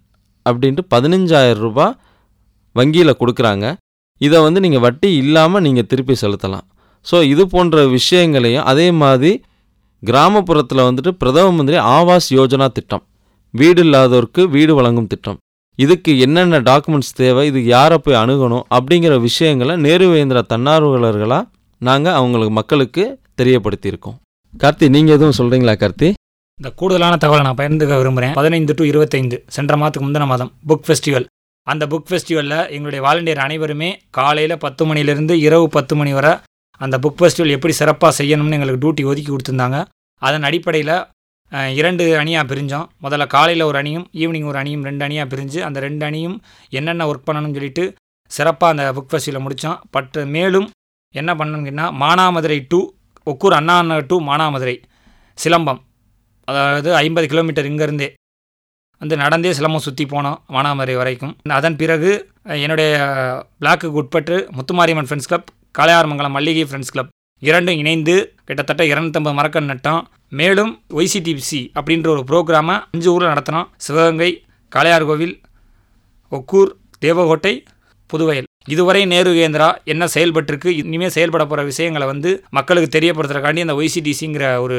[0.46, 1.94] அப்படின்ட்டு பதினஞ்சாயிரம் ரூபாய்
[2.76, 3.66] வங்கியில் கொடுக்குறாங்க.
[4.20, 6.66] இதை வந்து நீங்கள் வட்டி இல்லாமல் நீங்கள் திருப்பி செலுத்தலாம்.
[7.06, 9.32] ஸோ இது போன்ற விஷயங்களையும் அதே மாதிரி
[10.02, 13.04] கிராமப்புறத்தில் வந்துட்டு பிரதம மந்திரி ஆவாஸ் யோஜனா திட்டம்
[13.54, 15.38] வீடு இல்லாதோருக்கு வீடு வழங்கும் திட்டம்
[15.78, 21.48] இதுக்கு என்னென்ன டாக்குமெண்ட்ஸ் தேவை இது யாரை போய் அணுகணும் அப்படிங்கிற விஷயங்களை நேருவேந்திர தன்னார்வலர்களாக
[21.80, 23.04] நாங்கள் அவங்களுக்கு மக்களுக்கு
[23.40, 24.16] தெரியப்படுத்தியிருக்கோம்.
[24.54, 26.08] கார்த்தி நீங்கள் எதுவும் சொல்கிறீங்களா கார்த்தி?
[26.58, 31.26] இந்த கூடுதலான தகவலை நான் பகிர்ந்துக்க விரும்புகிறேன் பதினைந்து டு இருபத்தைந்து சென்ற மாதத்துக்கு முந்தின மாதம் புக் ஃபெஸ்டிவல்
[31.66, 36.32] அந்த புக் ஃபெஸ்டிவலில் எங்களுடைய வாலண்டியர் அனைவருமே காலையில் பத்து மணிலேருந்து இரவு பத்து மணி வரை
[36.80, 39.78] அந்த புக் ஃபெஸ்டிவல் எப்படி சிறப்பாக செய்யணும்னு எங்களுக்கு டியூட்டி ஒதுக்கி கொடுத்துருந்தாங்க.
[40.22, 40.96] அதன் அடிப்படையில்
[41.78, 42.86] இரண்டு அணியாக பிரிஞ்சோம்.
[43.04, 46.36] முதல்ல காலையில் ஒரு அணியும் ஈவினிங் ஒரு அணியும் ரெண்டு அணியாக பிரிஞ்சு அந்த ரெண்டு அணியும்
[46.78, 47.84] என்னென்ன ஒர்க் பண்ணணும்னு சொல்லிட்டு
[48.30, 50.68] சிறப்பாக அந்த புக் ஃபெஸ்டிவலில் முடித்தோம் பட் மேலும்
[51.14, 52.80] என்ன பண்ணணும்னா மானாமதுரை டு
[53.30, 54.76] ஒக்கூர் அண்ணா நகர் டு மானாமதுரை
[55.38, 55.80] சிலம்பம்.
[56.48, 58.08] அதாவது ஐம்பது கிலோமீட்டர் இங்கேருந்தே
[59.02, 61.32] வந்து நடந்தே சிலம்பம் சுற்றி போனோம் மானாமதுரை வரைக்கும்.
[61.58, 62.10] அதன் பிறகு
[62.64, 62.90] என்னுடைய
[63.60, 67.12] பிளாக்குக்கு உட்பட்டு முத்துமாரியம்மன் ஃப்ரெண்ட்ஸ் கிளப் காளையார்மங்கலம் மல்லிகை ஃப்ரெண்ட்ஸ் கிளப்
[67.48, 70.02] இரண்டும் இணைந்து கிட்டத்தட்ட இரநூத்தம்பது மரக்கன் நட்டோம்.
[70.40, 73.68] மேலும் ஒய்சிடிபிசி அப்படின்ற ஒரு ப்ரோக்ராமை அஞ்சு ஊரில் நடத்தினோம்.
[73.76, 74.30] சிவகங்கை
[74.72, 75.34] காளையார்கோவில்
[76.36, 76.70] ஒக்கூர்
[77.04, 77.54] தேவகோட்டை
[78.10, 78.48] புதுவயல்.
[78.74, 80.70] இதுவரை நேரு கேந்திரா என்ன செயல்பட்டிருக்கு?
[80.82, 84.78] இனிமேல் செயல்பட போகிற விஷயங்களை வந்து மக்களுக்கு தெரியப்படுத்துறதுக்காண்டி அந்த ஒய்சிடிசிங்கிற ஒரு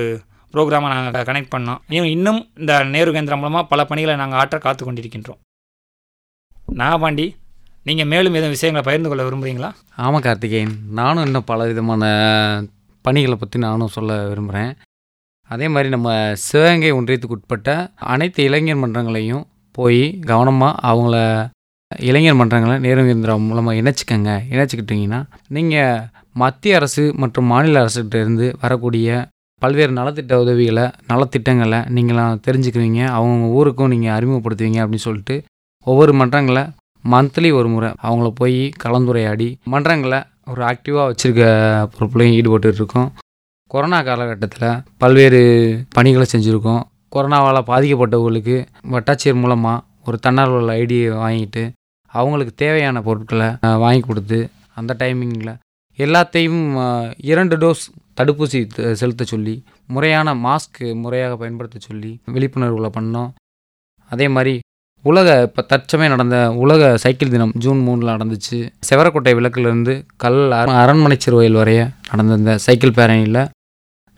[0.54, 1.80] ப்ரோக்ராமை நாங்கள் கனெக்ட் பண்ணோம்.
[1.96, 5.40] இன்னும் இன்னும் இந்த நேரு கேந்திரா மூலமாக பல பணிகளை நாங்கள் ஆற்ற காத்து கொண்டிருக்கின்றோம்
[6.82, 7.26] நாகபாண்டி
[7.88, 9.68] நீங்கள் மேலும் எதுவும் விஷயங்களை பகிர்ந்து கொள்ள விரும்புகிறீங்களா
[10.04, 10.72] ஆமாம் கார்த்திகேயன்.
[11.00, 12.04] நானும் இன்னும் பல விதமான
[13.06, 14.72] பணிகளை பற்றி நானும் சொல்ல விரும்புகிறேன்
[15.50, 16.10] அதே மாதிரி நம்ம
[16.46, 17.70] சிவகங்கை ஒன்றியத்துக்கு உட்பட்ட
[18.14, 21.18] அனைத்து இளைஞர் மன்றங்களையும் போய் கவனமாக அவங்கள
[22.10, 24.32] இளைஞர் மன்றங்களை நேருங்கேந்திரம் மூலமாக இணைச்சிக்கங்க.
[24.54, 26.02] இணைச்சிக்கிட்டிங்கன்னா நீங்கள்
[26.44, 29.10] மத்திய அரசு மற்றும் மாநில அரசுகிட்ட இருந்து வரக்கூடிய
[29.62, 33.02] பல்வேறு நலத்திட்ட உதவிகளை நலத்திட்டங்களை நீங்களாம் தெரிஞ்சுக்குவீங்க.
[33.18, 35.38] அவங்கவுங்க ஊருக்கும் நீங்கள் அறிமுகப்படுத்துவீங்க அப்படின்னு சொல்லிட்டு
[35.88, 36.64] ஒவ்வொரு மன்றங்களை
[37.12, 41.44] மந்த்லி ஒரு முறை அவங்கள போய் கலந்துரையாடி மன்றங்களை ஒரு ஆக்டிவாக வச்சுருக்க
[41.96, 43.10] பொறுப்புலையும் ஈடுபட்டு இருக்கோம்
[43.72, 45.40] கொரோனா காலகட்டத்தில் பல்வேறு
[45.90, 46.84] பணிகளை செஞ்சுருக்கோம்.
[47.16, 48.56] கொரோனாவால் பாதிக்கப்பட்டவங்களுக்கு
[48.92, 51.64] வட்டாட்சியர் மூலமாக ஒரு தன்னார்வல் ஐடியை வாங்கிட்டு
[52.14, 55.54] அவங்களுக்கு தேவையான பொருட்களை வாங்கி கொடுத்து அந்த டைமிங்கில்
[56.00, 56.62] எல்லாத்தையும்
[57.32, 57.84] இரண்டு டோஸ்
[58.20, 58.60] தடுப்பூசி
[58.94, 63.32] செலுத்த சொல்லி முறையான மாஸ்க் முறையாக பயன்படுத்த சொல்லி விழிப்புணர்வுகளை பண்ணோம்.
[64.12, 64.60] அதே மாதிரி
[65.06, 68.70] உலக இப்போ தற்சமயம் நடந்த உலக சைக்கிள் தினம் ஜூன் மூணில் நடந்துச்சு.
[68.90, 73.48] செவரக்கோட்டை விளக்குலேருந்து கல் அர- அரண்மனை சிறுவயில் வரைய நடந்த இந்த சைக்கிள் பேரணியில்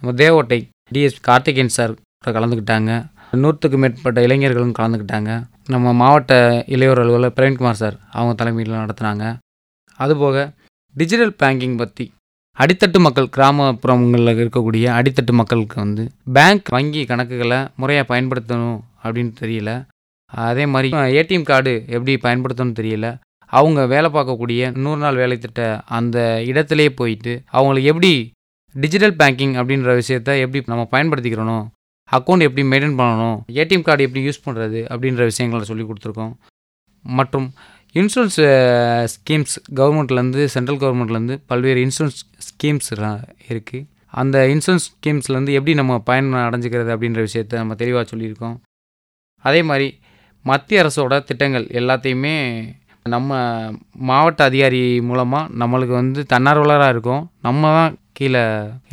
[0.02, 3.06] நம்ம தேவோட்டை டிஎஸ்பி கார்த்திகேயன் சார் கூட கலந்துக்கிட்டாங்க.
[3.32, 5.44] நூற்றுக்கு மேற்பட்ட இளைஞர்களும் கலந்துக்கிட்டாங்க.
[5.66, 9.38] நம்ம மாவட்ட இளையோர் அலுவலர் பிரவீன்குமார் சார் அவங்க தலைமையில் நடத்துனாங்க.
[10.00, 10.54] அதுபோக
[10.94, 12.14] டிஜிட்டல் பேங்கிங் பற்றி
[12.60, 19.86] அடித்தட்டு மக்கள் கிராமப்புறங்களில் இருக்கக்கூடிய அடித்தட்டு மக்களுக்கு வந்து பேங்க் வங்கி கணக்குகளை முறையாக பயன்படுத்தணும் அப்படின்னு தெரியல.
[20.34, 23.08] அதே மாதிரி ஏடிஎம் கார்டு எப்படி பயன்படுத்தணும்னு தெரியல.
[23.52, 25.62] அவங்க வேலை பார்க்கக்கூடிய நூறு நாள் வேலை திட்ட
[25.98, 28.12] அந்த இடத்துலையே போயிட்டு அவங்களுக்கு எப்படி
[28.76, 31.66] டிஜிட்டல் பேங்கிங் அப்படின்ற விஷயத்த எப்படி நம்ம பயன்படுத்திக்கிறணும்
[32.10, 36.34] அக்கௌண்ட் எப்படி மெயின்டைன் பண்ணணும் ஏடிஎம் கார்டு எப்படி யூஸ் பண்ணுறது அப்படின்ற விஷயங்களை சொல்லி கொடுத்துருக்கோம்.
[37.04, 37.48] மற்றும்
[38.00, 38.40] இன்சூரன்ஸ்
[39.14, 42.90] ஸ்கீம்ஸ் கவர்மெண்ட்லேருந்து சென்ட்ரல் கவர்மெண்ட்லேருந்து பல்வேறு இன்சூரன்ஸ் ஸ்கீம்ஸ்
[43.50, 43.86] இருக்குது
[44.22, 48.58] அந்த இன்சூரன்ஸ் ஸ்கீம்ஸ்லேருந்து எப்படி நம்ம பயன் அடைஞ்சிக்கிறது அப்படின்ற விஷயத்த நம்ம தெளிவாக சொல்லியிருக்கோம்.
[49.46, 49.88] அதே மாதிரி
[50.50, 52.36] மத்திய அரசோட திட்டங்கள் எல்லாத்தையுமே
[53.14, 53.32] நம்ம
[54.10, 57.24] மாவட்ட அதிகாரி மூலமாக நம்மளுக்கு வந்து தன்னார்வலராக இருக்கும்.
[57.46, 58.42] நம்ம தான் கீழே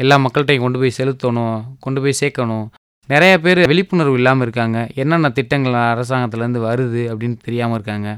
[0.02, 2.66] எல்லா மக்கள்கிட்டையும் கொண்டு போய் செலுத்தணும் கொண்டு போய் சேர்க்கணும்.
[3.08, 4.78] நிறைய பேர் விழிப்புணர்வு இல்லாமல் இருக்காங்க.
[5.02, 8.08] என்னென்ன திட்டங்கள் அரசாங்கத்துலேருந்து வருது அப்படின்னு தெரியாமல் இருக்காங்க.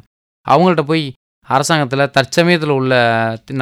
[0.47, 1.05] அவங்கள்ட்ட போய்
[1.49, 2.95] அரசாங்கத்தில் தற்சமயத்தில் உள்ள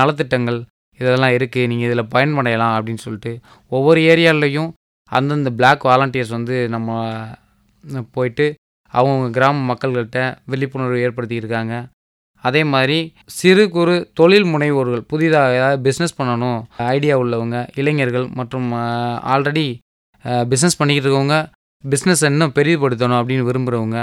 [0.00, 0.58] நலத்திட்டங்கள்
[1.00, 3.32] இதெல்லாம் இருக்குது நீங்கள் இதில் பயன்படையலாம் அப்படின்னு சொல்லிட்டு
[3.72, 4.70] ஒவ்வொரு ஏரியாலையும்
[5.12, 6.90] அந்தந்த பிளாக் வாலண்டியர்ஸ் வந்து நம்ம
[8.16, 8.46] போயிட்டு
[8.94, 11.74] அவங்கவுங்க கிராம மக்கள்கிட்ட விழிப்புணர்வு ஏற்படுத்தியிருக்காங்க
[12.44, 12.96] அதே மாதிரி
[13.36, 16.58] சிறு குறு தொழில் முனைவோர்கள் புதிதாக ஏதாவது பிஸ்னஸ் பண்ணணும்
[16.94, 18.68] ஐடியா உள்ளவங்க இளைஞர்கள் மற்றும்
[19.34, 19.66] ஆல்ரெடி
[20.50, 21.38] பிஸ்னஸ் பண்ணிக்கிட்டு இருக்கவங்க
[21.84, 23.98] பிஸ்னஸ் இன்னும் பெரியப்படுத்தணும் அப்படின்னு விரும்புகிறவங்க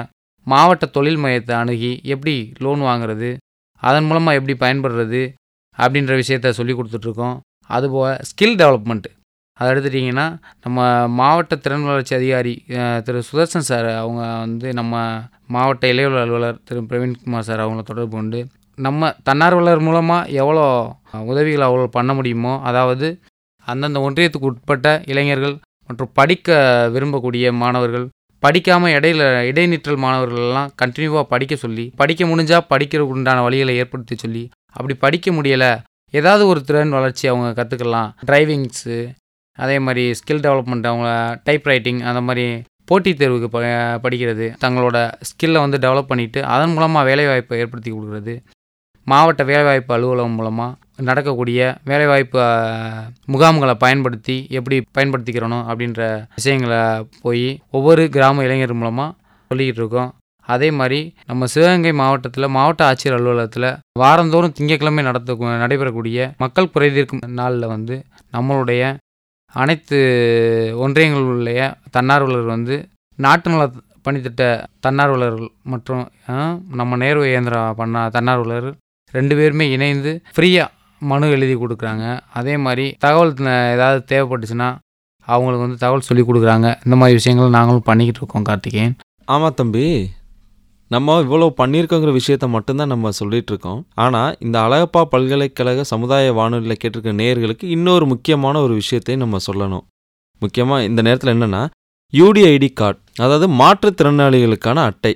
[0.48, 3.30] மாவட்ட தொழில் மையத்தை அணுகி எப்படி லோன் வாங்குறது
[3.84, 5.22] அதன் மூலமாக எப்படி பயன்படுறது
[5.78, 7.38] அப்படின்ற விஷயத்த சொல்லி கொடுத்துட்ருக்கோம்.
[7.70, 9.08] அதுபோல் ஸ்கில் டெவலப்மெண்ட்
[9.62, 10.26] அதை எடுத்துட்டிங்கன்னா
[10.64, 10.78] நம்ம
[11.16, 12.54] மாவட்ட திறன் வளர்ச்சி அதிகாரி
[13.04, 14.94] திரு சுதர்சன் சார் அவங்க வந்து நம்ம
[15.48, 18.40] மாவட்ட இளையோர் அலுவலர் திரு பிரவீன்குமார் சார் அவங்கள தொடர்பு கொண்டு
[18.78, 20.64] நம்ம தன்னார்வலர் மூலமாக எவ்வளோ
[21.28, 23.08] உதவிகள் அவ்வளோ பண்ண முடியுமோ அதாவது
[23.68, 25.56] அந்தந்த ஒன்றியத்துக்கு உட்பட்ட இளைஞர்கள்
[25.90, 26.50] மற்றும் படிக்க
[26.94, 28.06] விரும்பக்கூடிய மாணவர்கள்
[28.44, 34.44] படிக்காமல் இடையில இடைநிற்றல் மாணவர்கள்லாம் கண்டினியூவாக படிக்க சொல்லி படிக்க முடிஞ்சால் படிக்கிறதுக்கு உண்டான வழிகளை ஏற்படுத்தி சொல்லி
[34.76, 35.72] அப்படி படிக்க முடியலை
[36.14, 38.98] ஏதாவது ஒரு திறன் வளர்ச்சி அவங்க கற்றுக்கலாம் டிரைவிங்ஸு
[39.58, 42.46] அதே மாதிரி ஸ்கில் டெவலப்மெண்ட் அவங்க டைப் ரைட்டிங் அந்த மாதிரி
[42.86, 43.60] போட்டித் தேர்வுக்கு ப
[44.04, 44.46] படிக்கிறது.
[44.64, 48.34] தங்களோட ஸ்கில்லை வந்து டெவலப் பண்ணிவிட்டு அதன் மூலமாக வேலைவாய்ப்பை ஏற்படுத்தி கொடுக்குறது.
[49.08, 50.78] மாவட்ட வேலைவாய்ப்பு அலுவலகம் மூலமாக
[51.10, 52.40] நடக்கக்கூடிய வேலைவாய்ப்பு
[53.34, 56.02] முகாம்களை பயன்படுத்தி எப்படி பயன்படுத்திக்கிறணும் அப்படின்ற
[56.36, 56.82] விஷயங்களை
[57.22, 59.16] போய் ஒவ்வொரு கிராம இளைஞர் மூலமாக
[59.52, 60.12] சொல்லிக்கிட்டு இருக்கோம்.
[60.48, 67.68] அதே மாதிரி நம்ம சிவகங்கை மாவட்டத்தில் மாவட்ட ஆட்சியர் அலுவலகத்தில் வாரந்தோறும் திங்கட்கிழமை நடத்த நடைபெறக்கூடிய மக்கள் குறைதீர்க்கும் நாளில்
[67.68, 67.98] வந்து
[68.34, 68.84] நம்மளுடைய
[69.54, 69.98] அனைத்து
[70.84, 71.62] ஒன்றியங்களுடைய
[71.96, 72.76] தன்னார்வலர் வந்து
[73.26, 73.64] நாட்டு நல
[74.06, 74.44] பணித்திட்ட
[74.86, 76.06] தன்னார்வலர்கள் மற்றும்
[76.80, 78.70] நம்ம நேரு இயந்திரா பண்ண தன்னார்வலர்
[79.18, 80.74] ரெண்டு பேருமே இணைந்து ஃப்ரீயாக
[81.12, 82.06] மனு எழுதி கொடுக்குறாங்க.
[82.40, 83.34] அதே மாதிரி தகவல்
[83.76, 84.70] ஏதாவது தேவைப்பட்டுச்சுன்னா
[85.28, 86.68] அவங்களுக்கு வந்து தகவல் சொல்லி கொடுக்குறாங்க.
[86.86, 88.96] இந்த மாதிரி விஷயங்கள் நாங்களும் பண்ணிக்கிட்டு இருக்கோம் கார்த்திகேயன்.
[89.34, 89.86] ஆமாம் தம்பி.
[90.92, 97.12] நம்ம இவ்வளோ பண்ணியிருக்கோங்கிற விஷயத்த மட்டும்தான் நம்ம சொல்லிட்டு இருக்கோம் ஆனால் இந்த அழகப்பா பல்கலைக்கழக சமுதாய வானொலியில் கேட்டிருக்க
[97.20, 99.84] நேயர்களுக்கு இன்னொரு முக்கியமான ஒரு விஷயத்தையும் நம்ம சொல்லணும்.
[100.42, 101.62] முக்கியமாக இந்த நேரத்தில் என்னென்னா
[102.14, 105.14] யூடிஐடி கார்டு அதாவது மாற்றுத்திறனாளிகளுக்கான அட்டை.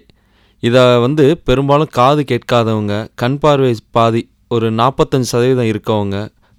[0.64, 4.22] இதை வந்து பெரும்பாலும் காது கேட்காதவங்க கண் பார்வை பாதி
[4.56, 6.18] ஒரு நாற்பத்தஞ்சு சதவீதம் இருக்கவங்க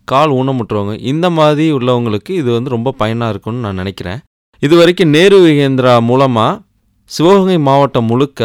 [0.09, 4.21] கால் ஊனமுற்றவங்க இந்த மாதிரி உள்ளவங்களுக்கு இது வந்து ரொம்ப பயனாக இருக்கும்னு நான் நினைக்கிறேன்.
[4.63, 6.53] இது வரைக்கும் நேரு விகேந்திரா மூலமாக
[7.11, 8.43] சிவகங்கை மாவட்டம் முழுக்க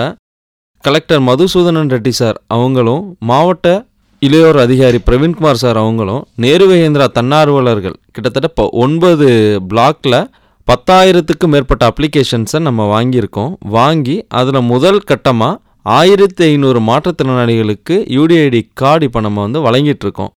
[0.84, 3.86] கலெக்டர் மதுசூதனன் ரெட்டி சார் அவங்களும் மாவட்ட
[4.22, 9.28] இளையோர் அதிகாரி பிரவீன்குமார் சார் அவங்களும் நேருவேந்திரா தன்னார்வலர்கள் கிட்டத்தட்ட இப்போ ஒன்பது
[9.74, 10.26] பிளாக்ல
[10.68, 13.54] பத்தாயிரத்துக்கும் மேற்பட்ட அப்ளிகேஷன்ஸை நம்ம வாங்கியிருக்கோம்.
[13.70, 20.32] வாங்கி அதில் முதல் கட்டமாக ஆயிரத்தி ஐநூறு மாற்றுத்திறனாளிகளுக்கு யூடிஐடி கார்டு இப்போ நம்ம வந்து வழங்கிட்டு இருக்கோம்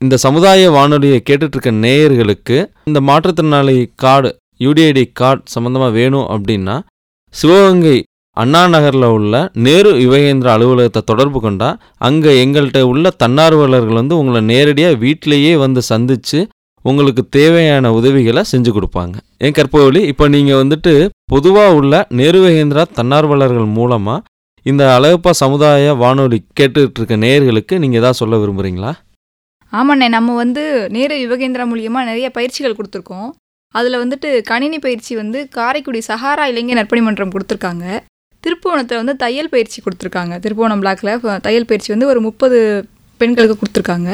[0.00, 6.80] இந்த சமுதாய வானொலியை கேட்டுட்ருக்க நேயர்களுக்கு இந்த மாற்றுத்திறனாளி கார்டு யூடிஐடி கார்டு சம்மந்தமாக வேணும் அப்படின்னா
[7.34, 8.04] சிவகங்கை
[8.36, 11.68] அண்ணா நகரில் உள்ள நேரு யுவகேந்திர அலுவலகத்தை தொடர்பு கொண்டா
[12.08, 16.38] அங்கே எங்கள்கிட்ட உள்ள தன்னார்வலர்கள் வந்து உங்களை நேரடியாக வீட்டிலேயே வந்து சந்தித்து
[16.84, 19.14] உங்களுக்கு தேவையான உதவிகளை செஞ்சு கொடுப்பாங்க.
[19.44, 20.92] என் கற்பவழி இப்போ நீங்கள் வந்துட்டு
[21.32, 24.24] பொதுவாக உள்ள நேரு யுவகேந்திரா தன்னார்வலர்கள் மூலமாக
[24.66, 28.92] இந்த அழகப்பா சமுதாய வானொலி கேட்டுக்கிட்டு இருக்க நேயர்களுக்கு நீங்கள் ஏதாவது சொல்ல விரும்புகிறீங்களா
[29.72, 30.62] ஆமாண்ணே நம்ம வந்து
[30.96, 33.28] நேரு யுவகேந்திரா மூலியமாக நிறைய பயிற்சிகள் கொடுத்துருக்கோம்.
[33.74, 37.84] அதில் வந்துட்டு கணினி பயிற்சி வந்து காரைக்குடி சஹாரா இளைஞர் நற்பணி மன்றம் கொடுத்துருக்காங்க.
[38.44, 40.34] திருப்புவனத்தில் வந்து தையல் பயிற்சி கொடுத்துருக்காங்க.
[40.44, 42.58] திருப்புவனம் பிளாக்ல தையல் பயிற்சி வந்து ஒரு முப்பது
[43.20, 44.10] பெண்களுக்கு கொடுத்துருக்காங்க.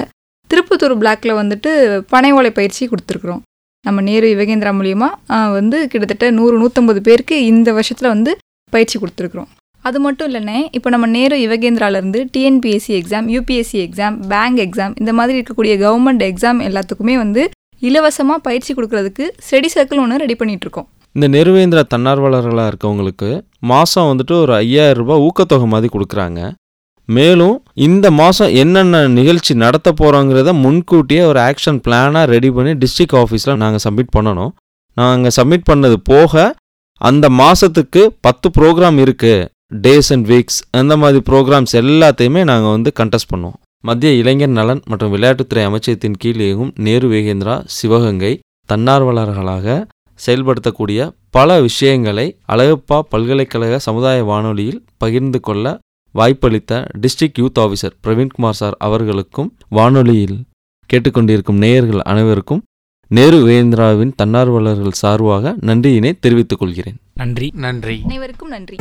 [0.50, 1.70] திருப்பத்தூர் பிளாக்ல வந்துட்டு
[2.14, 3.42] பனை ஓலை பயிற்சி கொடுத்துருக்குறோம்.
[3.84, 8.32] நம்ம நேரு யுவகேந்திரா மூலியமாக வந்து கிட்டத்தட்ட நூறு நூற்றம்பது பேருக்கு இந்த வருஷத்தில் வந்து
[8.72, 9.50] பயிற்சி கொடுத்துருக்குறோம்.
[9.88, 15.38] அது மட்டும் இல்லைண்ணே இப்போ நம்ம Nehru யுவகேந்திராலேருந்து TNPSC exam UPSC exam bank exam இந்த மாதிரி
[15.40, 17.44] இருக்கக்கூடிய கவர்மெண்ட் எக்ஸாம் எல்லாத்துக்குமே வந்து
[17.88, 20.88] இலவசமாக பயிற்சி கொடுக்கறதுக்கு ஸ்டடி சர்க்கிள் ஒன்று ரெடி பண்ணிகிட்ருக்கோம் இருக்கோம்.
[21.16, 23.28] இந்த நிறுவேந்திர தன்னார்வலர்களாக இருக்கவங்களுக்கு
[23.72, 26.40] மாதம் வந்துட்டு ஒரு ஐயாயிரம் ரூபாய் ஊக்கத்தொகை மாதிரி கொடுக்குறாங்க.
[27.08, 33.60] மேலும் இந்த மாதம் என்னென்ன நிகழ்ச்சி நடத்த போகிறோங்கிறத முன்கூட்டியே ஒரு ஆக்ஷன் பிளானாக ரெடி பண்ணி டிஸ்ட்ரிக்ட் ஆஃபீஸில்
[33.62, 34.52] நாங்கள் சப்மிட் பண்ணணும்.
[34.96, 36.46] நாங்கள் சப்மிட் பண்ணது போக
[37.00, 39.46] அந்த மாதத்துக்கு பத்து ப்ரோக்ராம் இருக்குது
[39.84, 43.58] டேஸ் அண்ட் வீக்ஸ் அந்த மாதிரி ப்ரோக்ராம்ஸ் எல்லாத்தையுமே நாங்கள் வந்து கண்டஸ்ட் பண்ணுவோம்.
[43.88, 48.32] மத்திய இளைஞர் நலன் மற்றும் விளையாட்டுத்துறை அமைச்சகத்தின் கீழ் இயங்கும் நேரு வேகேந்திரா சிவகங்கை
[48.68, 49.66] தன்னார்வலர்களாக
[50.26, 55.78] செயல்படுத்தக்கூடிய பல விஷயங்களை அழகப்பா பல்கலைக்கழக சமுதாய வானொலியில் பகிர்ந்து கொள்ள
[56.10, 60.44] வாய்ப்பளித்த district youth officer Praveenkumar sir அவர்களுக்கும் வானொலியில்
[60.92, 62.62] கேட்டுக்கொண்டிருக்கும் நேயர்கள் அனைவருக்கும்
[63.08, 66.96] நேரு வேந்திராவின் தன்னார்வலர்கள் சார்பாக நன்றியினை தெரிவித்துக் கொள்கிறேன்.
[67.14, 67.50] நன்றி.
[67.54, 68.00] நன்றி.
[68.04, 68.76] அனைவருக்கும் நன்றி.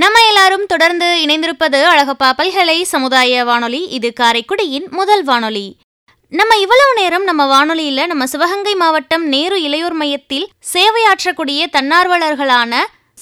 [0.00, 3.80] நம்ம எல்லாரும் தொடர்ந்து இணைந்திருப்பது அழகப்பா பல்கலை சமுதாய வானொலி.
[3.96, 5.76] இது காரைக்குடியின் முதல் வானொலி.
[6.32, 12.80] நம்ம இவ்வளவு நேரம் நம்ம வானொலியில நம்ம சிவகங்கை மாவட்டம் நேரு இளையோர் மையத்தில் சேவையாற்றக்கூடிய தன்னார்வலர்களான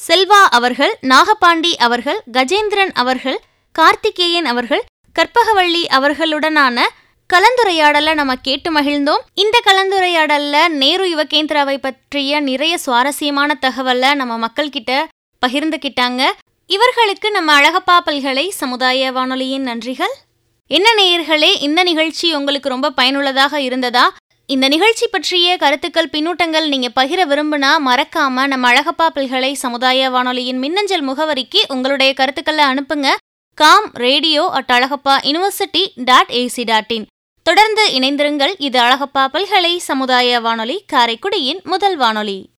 [0.08, 3.38] செல்வா அவர்கள் நாகபாண்டி அவர்கள் கஜேந்திரன் அவர்கள்
[3.74, 4.84] கார்த்திகேயன் அவர்கள்
[5.16, 6.78] கற்பகவள்ளி அவர்களுடனான
[7.30, 9.22] கலந்துரையாடலை நம்ம கேட்டு மகிழ்ந்தோம்.
[9.34, 15.04] இந்த கலந்துரையாடல்ல நேரு யுவகேந்திராவை பற்றிய நிறைய சுவாரஸ்யமான தகவலை நம்ம மக்கள்கிட்ட
[15.42, 16.22] பகிர்ந்துக்கிட்டாங்க
[16.68, 20.14] இவர்களுக்கு நம்ம அழகப்பா பல்கலை சமுதாய வானொலியின் நன்றிகள்.
[20.66, 24.16] என்ன நேயர்களே இந்த நிகழ்ச்சி உங்களுக்கு ரொம்ப பயனுள்ளதாக இருந்ததா?
[24.46, 31.09] இந்த நிகழ்ச்சி பற்றிய கருத்துக்கள் பின்னூட்டங்கள் நீங்க பகிர விரும்புனா மறக்காம நம்ம அழகப்பா பல்கலை சமுதாய வானொலியின் மின்னஞ்சல்
[31.09, 33.07] முகவரிக்கு உங்களுடைய கருத்துக்களை அனுப்புங்க.
[33.55, 37.07] Com radio at Alagappa university dot AC dot in.
[37.42, 38.55] தொடர்ந்து இணைந்திருங்கள்.
[38.59, 42.55] இது அழகப்பா பல்கலை சமுதாய வானொலி காரைக்குடியின் முதல் வானொலி.